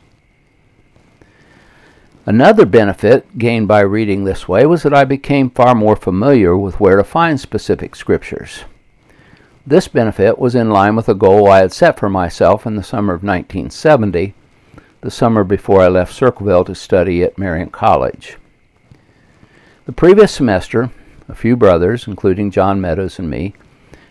Another 2.28 2.68
benefit 2.68 3.40
gained 3.40 3.68
by 3.68 3.80
reading 3.80 4.24
this 4.24 4.48
way 4.48 4.68
was 4.68 4.84
that 4.84 4.94
I 4.94 5.04
became 5.04 5.50
far 5.50 5.74
more 5.74 5.96
familiar 5.96 6.56
with 6.56 6.80
where 6.80 6.98
to 6.98 7.04
find 7.04 7.40
specific 7.40 7.96
scriptures. 7.96 8.66
This 9.66 9.88
benefit 9.88 10.40
was 10.40 10.56
in 10.56 10.72
line 10.72 10.96
with 10.96 11.08
a 11.08 11.14
goal 11.14 11.48
I 11.48 11.60
had 11.60 11.72
set 11.72 12.00
for 12.00 12.10
myself 12.10 12.66
in 12.66 12.76
the 12.76 12.84
summer 12.84 13.14
of 13.14 13.22
1970, 13.22 14.34
the 15.02 15.12
summer 15.12 15.44
before 15.44 15.82
I 15.82 15.88
left 15.88 16.16
Circleville 16.16 16.66
to 16.66 16.74
study 16.74 17.22
at 17.22 17.38
Marian 17.38 17.70
College. 17.70 18.38
The 19.86 19.92
previous 19.92 20.32
semester, 20.32 20.90
a 21.30 21.36
few 21.36 21.56
brothers, 21.56 22.08
including 22.08 22.50
John 22.50 22.82
Meadows 22.82 23.20
and 23.20 23.30
me, 23.30 23.54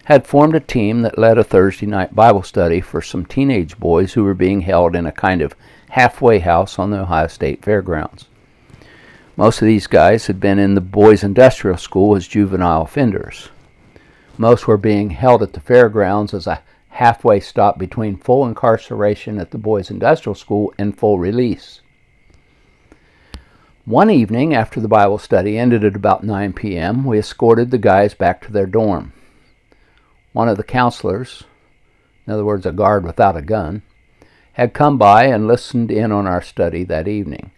had 0.04 0.24
formed 0.24 0.54
a 0.54 0.60
team 0.60 1.02
that 1.02 1.18
led 1.18 1.36
a 1.36 1.42
Thursday 1.42 1.86
night 1.86 2.14
Bible 2.14 2.44
study 2.44 2.80
for 2.80 3.02
some 3.02 3.26
teenage 3.26 3.76
boys 3.76 4.12
who 4.12 4.22
were 4.22 4.34
being 4.34 4.60
held 4.60 4.94
in 4.94 5.04
a 5.04 5.12
kind 5.12 5.42
of 5.42 5.56
halfway 5.90 6.38
house 6.38 6.78
on 6.78 6.90
the 6.90 7.00
Ohio 7.00 7.26
State 7.26 7.64
Fairgrounds. 7.64 8.28
Most 9.36 9.60
of 9.60 9.66
these 9.66 9.88
guys 9.88 10.28
had 10.28 10.38
been 10.38 10.60
in 10.60 10.76
the 10.76 10.80
Boys 10.80 11.24
Industrial 11.24 11.76
School 11.76 12.14
as 12.14 12.28
juvenile 12.28 12.82
offenders. 12.82 13.48
Most 14.40 14.66
were 14.66 14.78
being 14.78 15.10
held 15.10 15.42
at 15.42 15.52
the 15.52 15.60
fairgrounds 15.60 16.32
as 16.32 16.46
a 16.46 16.62
halfway 16.88 17.40
stop 17.40 17.78
between 17.78 18.16
full 18.16 18.46
incarceration 18.46 19.38
at 19.38 19.50
the 19.50 19.58
Boys 19.58 19.90
Industrial 19.90 20.34
School 20.34 20.72
and 20.78 20.96
full 20.96 21.18
release. 21.18 21.82
One 23.84 24.08
evening, 24.08 24.54
after 24.54 24.80
the 24.80 24.88
Bible 24.88 25.18
study 25.18 25.58
ended 25.58 25.84
at 25.84 25.94
about 25.94 26.24
9 26.24 26.54
p.m., 26.54 27.04
we 27.04 27.18
escorted 27.18 27.70
the 27.70 27.76
guys 27.76 28.14
back 28.14 28.40
to 28.46 28.50
their 28.50 28.64
dorm 28.64 29.12
one 30.32 30.48
of 30.48 30.56
the 30.56 30.64
counselors, 30.64 31.44
in 32.26 32.32
other 32.32 32.44
words, 32.46 32.64
a 32.64 32.72
guard 32.72 33.04
without 33.04 33.36
a 33.36 33.42
gun, 33.42 33.82
had 34.54 34.72
come 34.72 34.96
by 34.96 35.24
and 35.24 35.46
listened 35.46 35.90
in 35.90 36.10
on 36.10 36.26
our 36.26 36.40
study 36.40 36.82
that 36.84 37.06
evening. 37.06 37.50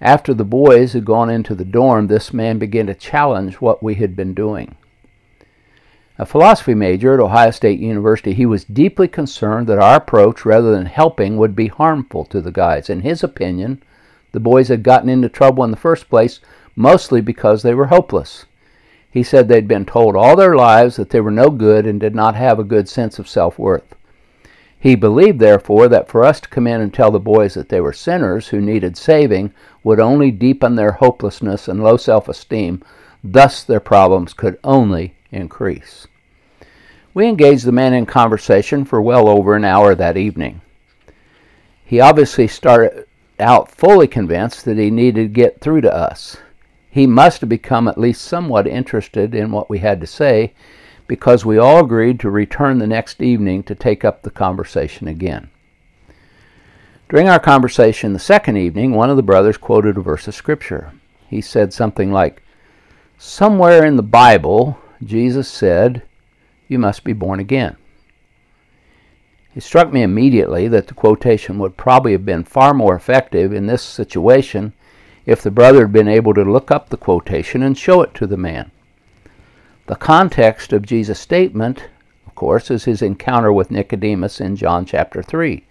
After 0.00 0.32
the 0.32 0.44
boys 0.44 0.94
had 0.94 1.04
gone 1.04 1.28
into 1.28 1.54
the 1.54 1.64
dorm, 1.66 2.06
this 2.06 2.32
man 2.32 2.58
began 2.58 2.86
to 2.86 2.94
challenge 2.94 3.56
what 3.56 3.82
we 3.82 3.96
had 3.96 4.16
been 4.16 4.32
doing. 4.32 4.76
A 6.16 6.24
philosophy 6.24 6.74
major 6.74 7.14
at 7.14 7.20
Ohio 7.20 7.50
State 7.50 7.80
University, 7.80 8.34
he 8.34 8.46
was 8.46 8.62
deeply 8.64 9.08
concerned 9.08 9.66
that 9.66 9.80
our 9.80 9.96
approach, 9.96 10.44
rather 10.44 10.70
than 10.70 10.86
helping, 10.86 11.36
would 11.36 11.56
be 11.56 11.66
harmful 11.66 12.24
to 12.26 12.40
the 12.40 12.52
guys. 12.52 12.88
In 12.88 13.00
his 13.00 13.24
opinion, 13.24 13.82
the 14.30 14.38
boys 14.38 14.68
had 14.68 14.84
gotten 14.84 15.08
into 15.08 15.28
trouble 15.28 15.64
in 15.64 15.72
the 15.72 15.76
first 15.76 16.08
place 16.08 16.38
mostly 16.76 17.20
because 17.20 17.62
they 17.62 17.74
were 17.74 17.86
hopeless. 17.86 18.46
He 19.10 19.24
said 19.24 19.48
they'd 19.48 19.66
been 19.66 19.86
told 19.86 20.14
all 20.14 20.36
their 20.36 20.54
lives 20.54 20.94
that 20.96 21.10
they 21.10 21.20
were 21.20 21.32
no 21.32 21.50
good 21.50 21.84
and 21.84 21.98
did 21.98 22.14
not 22.14 22.36
have 22.36 22.60
a 22.60 22.64
good 22.64 22.88
sense 22.88 23.18
of 23.18 23.28
self 23.28 23.58
worth. 23.58 23.96
He 24.78 24.94
believed, 24.94 25.40
therefore, 25.40 25.88
that 25.88 26.08
for 26.08 26.24
us 26.24 26.40
to 26.42 26.48
come 26.48 26.68
in 26.68 26.80
and 26.80 26.94
tell 26.94 27.10
the 27.10 27.18
boys 27.18 27.54
that 27.54 27.70
they 27.70 27.80
were 27.80 27.92
sinners 27.92 28.48
who 28.48 28.60
needed 28.60 28.96
saving 28.96 29.52
would 29.82 29.98
only 29.98 30.30
deepen 30.30 30.76
their 30.76 30.92
hopelessness 30.92 31.66
and 31.66 31.82
low 31.82 31.96
self 31.96 32.28
esteem, 32.28 32.82
thus, 33.24 33.64
their 33.64 33.80
problems 33.80 34.32
could 34.32 34.60
only 34.62 35.14
increase. 35.34 36.06
We 37.12 37.28
engaged 37.28 37.64
the 37.64 37.72
man 37.72 37.92
in 37.92 38.06
conversation 38.06 38.84
for 38.84 39.00
well 39.00 39.28
over 39.28 39.54
an 39.54 39.64
hour 39.64 39.94
that 39.94 40.16
evening. 40.16 40.60
He 41.84 42.00
obviously 42.00 42.48
started 42.48 43.06
out 43.38 43.70
fully 43.70 44.06
convinced 44.06 44.64
that 44.64 44.78
he 44.78 44.90
needed 44.90 45.22
to 45.22 45.28
get 45.28 45.60
through 45.60 45.82
to 45.82 45.94
us. 45.94 46.36
He 46.90 47.06
must 47.06 47.40
have 47.40 47.48
become 47.48 47.88
at 47.88 47.98
least 47.98 48.22
somewhat 48.22 48.66
interested 48.66 49.34
in 49.34 49.50
what 49.50 49.68
we 49.68 49.80
had 49.80 50.00
to 50.00 50.06
say 50.06 50.54
because 51.06 51.44
we 51.44 51.58
all 51.58 51.80
agreed 51.84 52.18
to 52.20 52.30
return 52.30 52.78
the 52.78 52.86
next 52.86 53.20
evening 53.20 53.62
to 53.64 53.74
take 53.74 54.04
up 54.04 54.22
the 54.22 54.30
conversation 54.30 55.08
again. 55.08 55.50
During 57.08 57.28
our 57.28 57.38
conversation 57.38 58.12
the 58.12 58.18
second 58.18 58.56
evening, 58.56 58.92
one 58.92 59.10
of 59.10 59.16
the 59.16 59.22
brothers 59.22 59.56
quoted 59.56 59.96
a 59.96 60.00
verse 60.00 60.26
of 60.26 60.34
Scripture. 60.34 60.92
He 61.28 61.40
said 61.40 61.72
something 61.72 62.10
like, 62.10 62.42
Somewhere 63.18 63.84
in 63.84 63.96
the 63.96 64.02
Bible, 64.02 64.78
Jesus 65.04 65.48
said, 65.48 66.02
You 66.66 66.78
must 66.78 67.04
be 67.04 67.12
born 67.12 67.38
again. 67.38 67.76
It 69.54 69.62
struck 69.62 69.92
me 69.92 70.02
immediately 70.02 70.66
that 70.68 70.88
the 70.88 70.94
quotation 70.94 71.58
would 71.58 71.76
probably 71.76 72.12
have 72.12 72.24
been 72.24 72.42
far 72.42 72.74
more 72.74 72.96
effective 72.96 73.52
in 73.52 73.66
this 73.66 73.82
situation 73.82 74.72
if 75.26 75.42
the 75.42 75.50
brother 75.50 75.80
had 75.82 75.92
been 75.92 76.08
able 76.08 76.34
to 76.34 76.42
look 76.42 76.70
up 76.70 76.88
the 76.88 76.96
quotation 76.96 77.62
and 77.62 77.78
show 77.78 78.02
it 78.02 78.14
to 78.14 78.26
the 78.26 78.36
man. 78.36 78.70
The 79.86 79.96
context 79.96 80.72
of 80.72 80.86
Jesus' 80.86 81.20
statement, 81.20 81.84
of 82.26 82.34
course, 82.34 82.70
is 82.70 82.84
his 82.84 83.02
encounter 83.02 83.52
with 83.52 83.70
Nicodemus 83.70 84.40
in 84.40 84.56
John 84.56 84.84
chapter 84.86 85.22
3. 85.22 85.64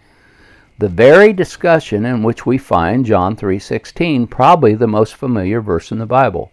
The 0.77 0.87
very 0.87 1.33
discussion 1.33 2.05
in 2.05 2.23
which 2.23 2.45
we 2.45 2.57
find 2.57 3.05
John 3.05 3.35
3:16, 3.35 4.27
probably 4.27 4.75
the 4.75 4.87
most 4.87 5.15
familiar 5.15 5.61
verse 5.61 5.91
in 5.91 5.97
the 5.97 6.05
Bible. 6.05 6.51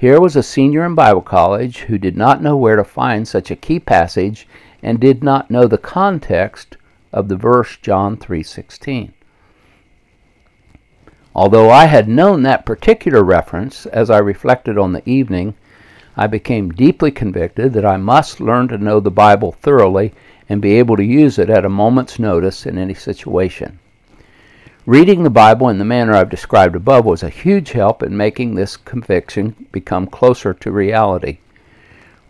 Here 0.00 0.20
was 0.20 0.36
a 0.36 0.44
senior 0.44 0.86
in 0.86 0.94
Bible 0.94 1.22
college 1.22 1.78
who 1.80 1.98
did 1.98 2.16
not 2.16 2.40
know 2.40 2.56
where 2.56 2.76
to 2.76 2.84
find 2.84 3.26
such 3.26 3.50
a 3.50 3.56
key 3.56 3.80
passage 3.80 4.46
and 4.80 5.00
did 5.00 5.24
not 5.24 5.50
know 5.50 5.66
the 5.66 5.76
context 5.76 6.76
of 7.12 7.26
the 7.26 7.34
verse 7.34 7.76
John 7.78 8.16
3:16. 8.16 9.10
Although 11.34 11.70
I 11.70 11.86
had 11.86 12.08
known 12.08 12.44
that 12.44 12.64
particular 12.64 13.24
reference 13.24 13.86
as 13.86 14.08
I 14.08 14.18
reflected 14.18 14.78
on 14.78 14.92
the 14.92 15.02
evening, 15.04 15.54
I 16.16 16.28
became 16.28 16.70
deeply 16.70 17.10
convicted 17.10 17.72
that 17.72 17.84
I 17.84 17.96
must 17.96 18.40
learn 18.40 18.68
to 18.68 18.78
know 18.78 19.00
the 19.00 19.10
Bible 19.10 19.50
thoroughly 19.50 20.14
and 20.48 20.62
be 20.62 20.74
able 20.74 20.96
to 20.96 21.04
use 21.04 21.40
it 21.40 21.50
at 21.50 21.64
a 21.64 21.68
moment's 21.68 22.20
notice 22.20 22.66
in 22.66 22.78
any 22.78 22.94
situation. 22.94 23.80
Reading 24.88 25.22
the 25.22 25.28
Bible 25.28 25.68
in 25.68 25.76
the 25.76 25.84
manner 25.84 26.14
I've 26.14 26.30
described 26.30 26.74
above 26.74 27.04
was 27.04 27.22
a 27.22 27.28
huge 27.28 27.72
help 27.72 28.02
in 28.02 28.16
making 28.16 28.54
this 28.54 28.78
conviction 28.78 29.66
become 29.70 30.06
closer 30.06 30.54
to 30.54 30.72
reality. 30.72 31.40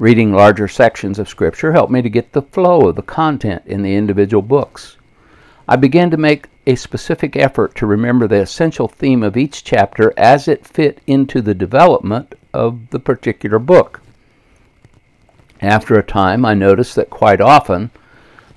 Reading 0.00 0.32
larger 0.32 0.66
sections 0.66 1.20
of 1.20 1.28
Scripture 1.28 1.70
helped 1.70 1.92
me 1.92 2.02
to 2.02 2.10
get 2.10 2.32
the 2.32 2.42
flow 2.42 2.88
of 2.88 2.96
the 2.96 3.02
content 3.02 3.62
in 3.64 3.82
the 3.82 3.94
individual 3.94 4.42
books. 4.42 4.96
I 5.68 5.76
began 5.76 6.10
to 6.10 6.16
make 6.16 6.48
a 6.66 6.74
specific 6.74 7.36
effort 7.36 7.76
to 7.76 7.86
remember 7.86 8.26
the 8.26 8.40
essential 8.40 8.88
theme 8.88 9.22
of 9.22 9.36
each 9.36 9.62
chapter 9.62 10.12
as 10.16 10.48
it 10.48 10.66
fit 10.66 11.00
into 11.06 11.40
the 11.40 11.54
development 11.54 12.34
of 12.52 12.90
the 12.90 12.98
particular 12.98 13.60
book. 13.60 14.00
After 15.62 15.96
a 15.96 16.02
time, 16.02 16.44
I 16.44 16.54
noticed 16.54 16.96
that 16.96 17.08
quite 17.08 17.40
often, 17.40 17.92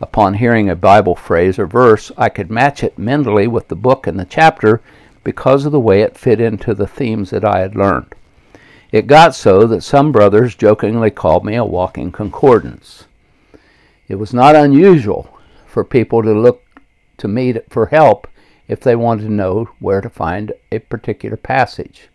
upon 0.02 0.34
hearing 0.34 0.70
a 0.70 0.76
Bible 0.76 1.16
phrase 1.16 1.60
or 1.60 1.68
verse, 1.68 2.12
I 2.18 2.30
could 2.30 2.50
match 2.50 2.84
it 2.84 2.98
mentally 2.98 3.48
with 3.48 3.68
the 3.68 3.76
book 3.76 4.08
and 4.08 4.20
the 4.20 4.26
chapter 4.26 4.82
because 5.24 5.66
of 5.66 5.72
the 5.72 5.80
way 5.80 6.02
it 6.02 6.18
fit 6.18 6.42
into 6.42 6.74
the 6.74 6.88
themes 6.88 7.30
that 7.30 7.46
I 7.46 7.60
had 7.60 7.76
learned. 7.76 8.16
It 8.92 9.08
got 9.08 9.36
so 9.36 9.68
that 9.68 9.84
some 9.84 10.12
brothers 10.12 10.56
jokingly 10.56 11.12
called 11.12 11.46
me 11.46 11.56
a 11.56 11.64
walking 11.64 12.12
concordance. 12.12 13.06
It 14.08 14.16
was 14.16 14.34
not 14.34 14.56
unusual 14.56 15.38
for 15.66 15.86
people 15.86 16.22
to 16.24 16.34
look 16.34 16.64
to 17.18 17.28
me 17.28 17.54
for 17.70 17.86
help 17.86 18.28
if 18.68 18.82
they 18.82 18.96
wanted 18.96 19.24
to 19.24 19.32
know 19.32 19.70
where 19.80 20.02
to 20.02 20.10
find 20.10 20.52
a 20.72 20.80
particular 20.80 21.38
passage. 21.38 22.10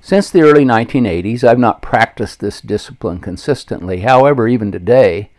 Since 0.00 0.30
the 0.30 0.40
early 0.42 0.64
1980s, 0.64 1.44
I've 1.44 1.58
not 1.58 1.82
practiced 1.82 2.40
this 2.40 2.60
discipline 2.60 3.20
consistently. 3.20 4.00
However, 4.00 4.48
even 4.48 4.72
today, 4.72 5.30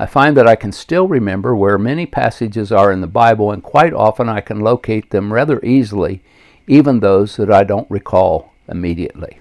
I 0.00 0.06
find 0.06 0.36
that 0.36 0.46
I 0.46 0.54
can 0.54 0.70
still 0.70 1.08
remember 1.08 1.56
where 1.56 1.76
many 1.76 2.06
passages 2.06 2.70
are 2.70 2.92
in 2.92 3.00
the 3.00 3.08
Bible, 3.08 3.50
and 3.50 3.62
quite 3.62 3.92
often 3.92 4.28
I 4.28 4.40
can 4.40 4.60
locate 4.60 5.10
them 5.10 5.32
rather 5.32 5.60
easily, 5.64 6.22
even 6.68 7.00
those 7.00 7.34
that 7.36 7.50
I 7.50 7.64
don't 7.64 7.90
recall 7.90 8.52
immediately. 8.68 9.40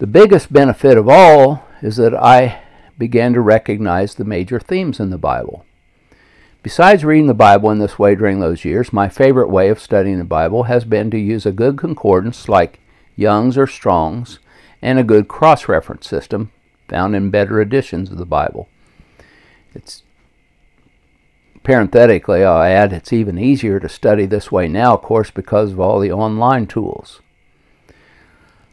The 0.00 0.06
biggest 0.06 0.52
benefit 0.52 0.98
of 0.98 1.08
all 1.08 1.64
is 1.80 1.96
that 1.96 2.14
I 2.14 2.60
began 2.98 3.32
to 3.32 3.40
recognize 3.40 4.14
the 4.14 4.24
major 4.24 4.60
themes 4.60 5.00
in 5.00 5.08
the 5.08 5.18
Bible. 5.18 5.64
Besides 6.62 7.06
reading 7.06 7.26
the 7.26 7.32
Bible 7.32 7.70
in 7.70 7.78
this 7.78 7.98
way 7.98 8.14
during 8.14 8.40
those 8.40 8.66
years, 8.66 8.92
my 8.92 9.08
favorite 9.08 9.48
way 9.48 9.70
of 9.70 9.80
studying 9.80 10.18
the 10.18 10.24
Bible 10.24 10.64
has 10.64 10.84
been 10.84 11.10
to 11.10 11.18
use 11.18 11.46
a 11.46 11.52
good 11.52 11.78
concordance 11.78 12.50
like 12.50 12.80
Young's 13.16 13.56
or 13.56 13.66
Strong's 13.66 14.40
and 14.82 14.98
a 14.98 15.04
good 15.04 15.26
cross 15.26 15.68
reference 15.68 16.06
system 16.06 16.52
found 16.90 17.14
in 17.14 17.30
better 17.30 17.60
editions 17.60 18.10
of 18.10 18.18
the 18.18 18.26
Bible. 18.26 18.68
It's 19.74 20.02
parenthetically, 21.62 22.44
I'll 22.44 22.62
add 22.62 22.92
it's 22.92 23.12
even 23.12 23.38
easier 23.38 23.78
to 23.78 23.88
study 23.88 24.26
this 24.26 24.50
way 24.50 24.66
now, 24.66 24.94
of 24.94 25.02
course, 25.02 25.30
because 25.30 25.72
of 25.72 25.80
all 25.80 26.00
the 26.00 26.12
online 26.12 26.66
tools. 26.66 27.20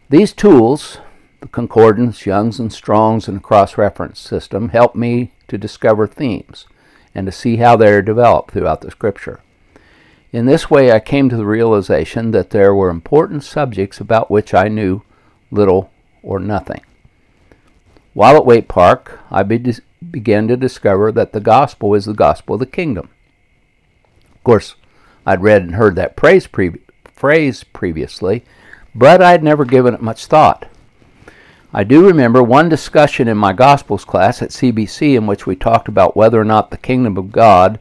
These 0.10 0.34
tools, 0.34 1.00
the 1.42 1.48
concordance, 1.48 2.26
Young's 2.26 2.60
and 2.60 2.74
Strong's, 2.74 3.28
and 3.28 3.44
cross 3.44 3.78
reference 3.78 4.20
system, 4.20 4.70
help 4.70 4.96
me 4.96 5.34
to 5.48 5.58
discover 5.58 6.08
themes 6.08 6.66
and 7.14 7.26
to 7.28 7.32
see 7.32 7.58
how 7.58 7.76
they 7.76 7.92
are 7.94 8.02
developed 8.02 8.52
throughout 8.52 8.82
the 8.82 8.92
Scripture. 8.92 9.42
In 10.32 10.46
this 10.46 10.70
way, 10.70 10.92
I 10.92 11.00
came 11.00 11.30
to 11.30 11.38
the 11.38 11.46
realization 11.46 12.32
that 12.32 12.50
there 12.50 12.74
were 12.74 12.90
important 12.90 13.44
subjects 13.44 14.00
about 14.00 14.32
which 14.32 14.54
I 14.54 14.68
knew 14.68 15.04
little 15.52 15.92
or 16.22 16.40
nothing. 16.40 16.82
While 18.18 18.38
at 18.38 18.48
Waite 18.48 18.68
Park, 18.68 19.20
I 19.30 19.44
be- 19.44 19.76
began 20.10 20.48
to 20.48 20.58
discover 20.58 21.12
that 21.12 21.34
the 21.34 21.40
gospel 21.40 21.94
is 21.94 22.06
the 22.06 22.16
gospel 22.16 22.56
of 22.56 22.60
the 22.60 22.66
kingdom. 22.66 23.10
Of 24.34 24.44
course, 24.44 24.74
I'd 25.24 25.44
read 25.44 25.62
and 25.62 25.76
heard 25.76 25.96
that 25.98 26.16
pre- 26.16 26.42
phrase 27.06 27.64
previously, 27.64 28.44
but 28.96 29.22
I'd 29.22 29.44
never 29.44 29.66
given 29.66 29.94
it 29.94 30.02
much 30.02 30.26
thought. 30.26 30.68
I 31.72 31.84
do 31.84 32.08
remember 32.08 32.42
one 32.42 32.70
discussion 32.70 33.28
in 33.28 33.38
my 33.38 33.54
Gospels 33.54 34.04
class 34.04 34.42
at 34.42 34.50
CBC 34.50 35.16
in 35.16 35.28
which 35.28 35.46
we 35.46 35.56
talked 35.56 35.88
about 35.88 36.18
whether 36.18 36.42
or 36.42 36.44
not 36.44 36.72
the 36.72 36.78
kingdom 36.78 37.18
of 37.18 37.32
God 37.32 37.80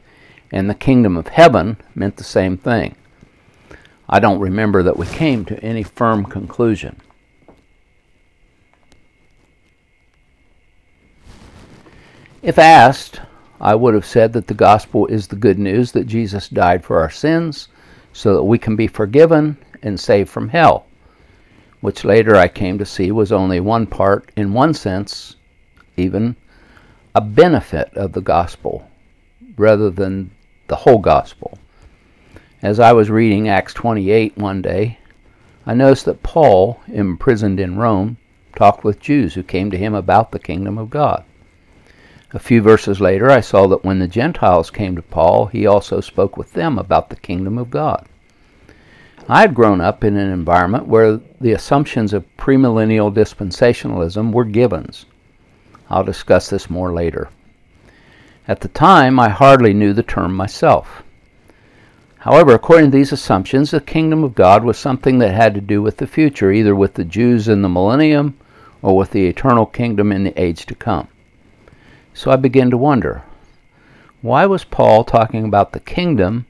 and 0.51 0.69
the 0.69 0.75
kingdom 0.75 1.17
of 1.17 1.29
heaven 1.29 1.77
meant 1.95 2.17
the 2.17 2.23
same 2.23 2.57
thing. 2.57 2.95
I 4.07 4.19
don't 4.19 4.39
remember 4.39 4.83
that 4.83 4.97
we 4.97 5.07
came 5.07 5.45
to 5.45 5.59
any 5.63 5.81
firm 5.81 6.25
conclusion. 6.25 7.01
If 12.41 12.59
asked, 12.59 13.21
I 13.59 13.75
would 13.75 13.93
have 13.93 14.05
said 14.05 14.33
that 14.33 14.47
the 14.47 14.53
gospel 14.53 15.07
is 15.07 15.27
the 15.27 15.35
good 15.35 15.57
news 15.57 15.91
that 15.93 16.07
Jesus 16.07 16.49
died 16.49 16.83
for 16.83 16.99
our 16.99 17.09
sins 17.09 17.67
so 18.13 18.33
that 18.35 18.43
we 18.43 18.57
can 18.57 18.75
be 18.75 18.87
forgiven 18.87 19.57
and 19.81 19.99
saved 19.99 20.29
from 20.29 20.49
hell 20.49 20.87
which 21.81 22.03
later 22.03 22.35
I 22.35 22.47
came 22.47 22.77
to 22.79 22.85
see 22.85 23.11
was 23.11 23.31
only 23.31 23.59
one 23.59 23.85
part, 23.85 24.31
in 24.35 24.53
one 24.53 24.73
sense, 24.73 25.35
even 25.95 26.35
a 27.13 27.21
benefit 27.21 27.95
of 27.95 28.13
the 28.13 28.21
gospel 28.21 28.89
rather 29.57 29.89
than 29.89 30.31
the 30.67 30.75
whole 30.75 30.97
gospel. 30.99 31.57
As 32.61 32.79
I 32.79 32.93
was 32.93 33.09
reading 33.09 33.47
Acts 33.47 33.73
28 33.73 34.37
one 34.37 34.61
day, 34.61 34.97
I 35.65 35.73
noticed 35.73 36.05
that 36.05 36.23
Paul, 36.23 36.79
imprisoned 36.87 37.59
in 37.59 37.77
Rome, 37.77 38.17
talked 38.55 38.83
with 38.83 38.99
Jews 38.99 39.35
who 39.35 39.43
came 39.43 39.69
to 39.71 39.77
him 39.77 39.93
about 39.93 40.31
the 40.31 40.39
kingdom 40.39 40.77
of 40.77 40.89
God. 40.89 41.23
A 42.33 42.39
few 42.39 42.61
verses 42.61 42.99
later, 42.99 43.31
I 43.31 43.39
saw 43.39 43.67
that 43.67 43.85
when 43.85 43.99
the 43.99 44.07
Gentiles 44.07 44.69
came 44.69 44.97
to 44.97 45.01
Paul, 45.01 45.45
he 45.45 45.65
also 45.65 46.01
spoke 46.01 46.35
with 46.35 46.51
them 46.51 46.77
about 46.77 47.09
the 47.09 47.15
kingdom 47.15 47.57
of 47.57 47.69
God. 47.69 48.05
I 49.29 49.41
had 49.41 49.55
grown 49.55 49.79
up 49.79 50.03
in 50.03 50.17
an 50.17 50.29
environment 50.29 50.87
where 50.87 51.21
the 51.39 51.53
assumptions 51.53 52.11
of 52.11 52.25
premillennial 52.37 53.13
dispensationalism 53.13 54.33
were 54.33 54.43
givens. 54.43 55.05
I'll 55.89 56.03
discuss 56.03 56.49
this 56.49 56.69
more 56.69 56.93
later. 56.93 57.29
At 58.45 58.59
the 58.59 58.67
time, 58.69 59.19
I 59.19 59.29
hardly 59.29 59.73
knew 59.73 59.93
the 59.93 60.03
term 60.03 60.33
myself. 60.33 61.03
However, 62.19 62.53
according 62.53 62.91
to 62.91 62.97
these 62.97 63.13
assumptions, 63.13 63.71
the 63.71 63.79
kingdom 63.79 64.25
of 64.25 64.35
God 64.35 64.65
was 64.65 64.77
something 64.77 65.19
that 65.19 65.33
had 65.33 65.53
to 65.55 65.61
do 65.61 65.81
with 65.81 65.95
the 65.95 66.07
future, 66.07 66.51
either 66.51 66.75
with 66.75 66.95
the 66.95 67.05
Jews 67.05 67.47
in 67.47 67.61
the 67.61 67.69
millennium 67.69 68.37
or 68.81 68.97
with 68.97 69.11
the 69.11 69.27
eternal 69.27 69.65
kingdom 69.65 70.11
in 70.11 70.25
the 70.25 70.41
age 70.41 70.65
to 70.65 70.75
come. 70.75 71.07
So 72.17 72.31
I 72.31 72.35
began 72.35 72.71
to 72.71 72.77
wonder 72.79 73.21
why 74.23 74.47
was 74.47 74.63
Paul 74.63 75.03
talking 75.03 75.45
about 75.45 75.73
the 75.73 75.79
kingdom 75.79 76.47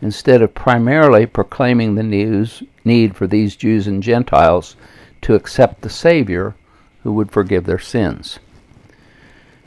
instead 0.00 0.40
of 0.42 0.54
primarily 0.54 1.26
proclaiming 1.26 1.96
the 1.96 2.04
news, 2.04 2.62
need 2.84 3.16
for 3.16 3.26
these 3.26 3.56
Jews 3.56 3.88
and 3.88 4.00
Gentiles 4.00 4.76
to 5.22 5.34
accept 5.34 5.80
the 5.80 5.90
Savior 5.90 6.54
who 7.02 7.12
would 7.14 7.32
forgive 7.32 7.64
their 7.64 7.80
sins. 7.80 8.38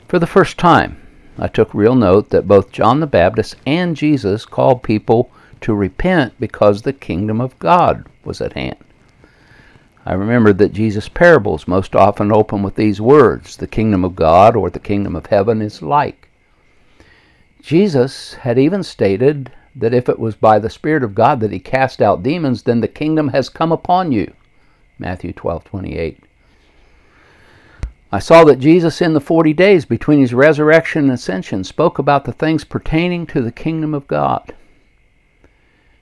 For 0.08 0.18
the 0.18 0.26
first 0.26 0.56
time, 0.56 0.96
I 1.38 1.48
took 1.48 1.74
real 1.74 1.94
note 1.94 2.30
that 2.30 2.48
both 2.48 2.72
John 2.72 3.00
the 3.00 3.06
Baptist 3.06 3.56
and 3.66 3.94
Jesus 3.94 4.46
called 4.46 4.82
people 4.82 5.30
to 5.60 5.74
repent 5.74 6.32
because 6.40 6.80
the 6.80 6.94
kingdom 6.94 7.42
of 7.42 7.58
God 7.58 8.06
was 8.24 8.40
at 8.40 8.54
hand. 8.54 8.85
I 10.08 10.12
remember 10.12 10.52
that 10.52 10.72
Jesus' 10.72 11.08
parables 11.08 11.66
most 11.66 11.96
often 11.96 12.30
open 12.30 12.62
with 12.62 12.76
these 12.76 13.00
words 13.00 13.56
The 13.56 13.66
kingdom 13.66 14.04
of 14.04 14.14
God 14.14 14.54
or 14.54 14.70
the 14.70 14.78
kingdom 14.78 15.16
of 15.16 15.26
heaven 15.26 15.60
is 15.60 15.82
like. 15.82 16.28
Jesus 17.60 18.34
had 18.34 18.56
even 18.56 18.84
stated 18.84 19.50
that 19.74 19.92
if 19.92 20.08
it 20.08 20.20
was 20.20 20.36
by 20.36 20.60
the 20.60 20.70
Spirit 20.70 21.02
of 21.02 21.16
God 21.16 21.40
that 21.40 21.50
he 21.50 21.58
cast 21.58 22.00
out 22.00 22.22
demons, 22.22 22.62
then 22.62 22.80
the 22.80 22.86
kingdom 22.86 23.28
has 23.28 23.48
come 23.48 23.72
upon 23.72 24.12
you. 24.12 24.32
Matthew 24.96 25.32
12 25.32 25.64
28. 25.64 26.20
I 28.12 28.18
saw 28.20 28.44
that 28.44 28.60
Jesus, 28.60 29.02
in 29.02 29.12
the 29.12 29.20
40 29.20 29.52
days 29.54 29.84
between 29.84 30.20
his 30.20 30.32
resurrection 30.32 31.02
and 31.04 31.12
ascension, 31.12 31.64
spoke 31.64 31.98
about 31.98 32.24
the 32.24 32.32
things 32.32 32.62
pertaining 32.62 33.26
to 33.26 33.42
the 33.42 33.50
kingdom 33.50 33.92
of 33.92 34.06
God. 34.06 34.54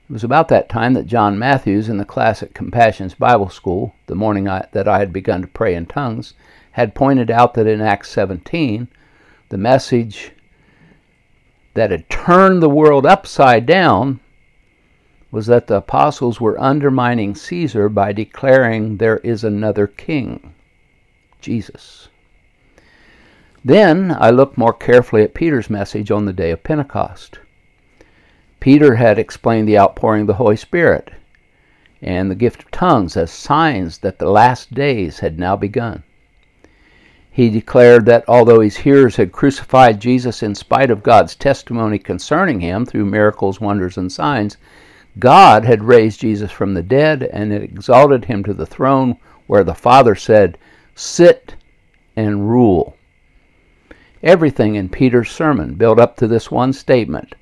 It 0.07 0.13
was 0.13 0.23
about 0.23 0.49
that 0.49 0.69
time 0.69 0.93
that 0.93 1.07
John 1.07 1.39
Matthews, 1.39 1.89
in 1.89 1.97
the 1.97 2.05
classic 2.05 2.53
Compassions 2.53 3.15
Bible 3.15 3.49
School, 3.49 3.95
the 4.05 4.13
morning 4.13 4.47
I, 4.47 4.67
that 4.71 4.87
I 4.87 4.99
had 4.99 5.11
begun 5.11 5.41
to 5.41 5.47
pray 5.47 5.73
in 5.73 5.87
tongues, 5.87 6.35
had 6.73 6.93
pointed 6.93 7.31
out 7.31 7.55
that 7.55 7.65
in 7.65 7.81
Acts 7.81 8.11
17, 8.11 8.87
the 9.49 9.57
message 9.57 10.31
that 11.73 11.89
had 11.89 12.07
turned 12.07 12.61
the 12.61 12.69
world 12.69 13.07
upside 13.07 13.65
down 13.65 14.19
was 15.31 15.47
that 15.47 15.65
the 15.65 15.77
apostles 15.77 16.39
were 16.39 16.61
undermining 16.61 17.33
Caesar 17.33 17.89
by 17.89 18.13
declaring 18.13 18.97
there 18.97 19.17
is 19.17 19.43
another 19.43 19.87
king, 19.87 20.53
Jesus. 21.41 22.09
Then 23.63 24.15
I 24.19 24.29
looked 24.29 24.55
more 24.55 24.71
carefully 24.71 25.23
at 25.23 25.33
Peter's 25.33 25.69
message 25.71 26.11
on 26.11 26.25
the 26.25 26.31
day 26.31 26.51
of 26.51 26.63
Pentecost. 26.63 27.39
Peter 28.65 28.95
had 28.95 29.19
explained 29.19 29.67
the 29.67 29.77
outpouring 29.77 30.21
of 30.21 30.27
the 30.27 30.33
Holy 30.33 30.55
Spirit 30.55 31.11
and 32.01 32.31
the 32.31 32.33
gift 32.33 32.63
of 32.63 32.71
tongues 32.71 33.15
as 33.15 33.29
signs 33.29 33.99
that 33.99 34.17
the 34.17 34.27
last 34.27 34.73
days 34.73 35.19
had 35.19 35.37
now 35.37 35.55
begun. 35.55 36.01
He 37.29 37.51
declared 37.51 38.07
that 38.07 38.25
although 38.27 38.61
his 38.61 38.77
hearers 38.77 39.17
had 39.17 39.31
crucified 39.31 39.99
Jesus 39.99 40.41
in 40.41 40.55
spite 40.55 40.89
of 40.89 41.03
God's 41.03 41.35
testimony 41.35 41.99
concerning 41.99 42.59
him 42.59 42.87
through 42.87 43.05
miracles, 43.05 43.61
wonders, 43.61 43.99
and 43.99 44.11
signs, 44.11 44.57
God 45.19 45.63
had 45.63 45.83
raised 45.83 46.21
Jesus 46.21 46.49
from 46.49 46.73
the 46.73 46.81
dead 46.81 47.21
and 47.21 47.51
had 47.51 47.61
exalted 47.61 48.25
him 48.25 48.43
to 48.45 48.53
the 48.55 48.65
throne 48.65 49.17
where 49.45 49.63
the 49.63 49.75
Father 49.75 50.15
said, 50.15 50.57
Sit 50.95 51.53
and 52.15 52.49
rule. 52.49 52.97
Everything 54.23 54.73
in 54.73 54.89
Peter's 54.89 55.29
sermon 55.29 55.75
built 55.75 55.99
up 55.99 56.17
to 56.17 56.27
this 56.27 56.49
one 56.49 56.73
statement. 56.73 57.35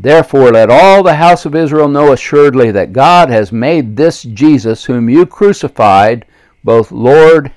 Therefore, 0.00 0.52
let 0.52 0.70
all 0.70 1.02
the 1.02 1.16
house 1.16 1.44
of 1.44 1.56
Israel 1.56 1.88
know 1.88 2.12
assuredly 2.12 2.70
that 2.70 2.92
God 2.92 3.30
has 3.30 3.50
made 3.50 3.96
this 3.96 4.22
Jesus, 4.22 4.84
whom 4.84 5.10
you 5.10 5.26
crucified, 5.26 6.24
both 6.62 6.92
Lord 6.92 7.50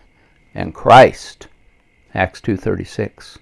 and 0.55 0.73
Christ. 0.73 1.47
Acts 2.15 2.41
2:36. 2.41 3.37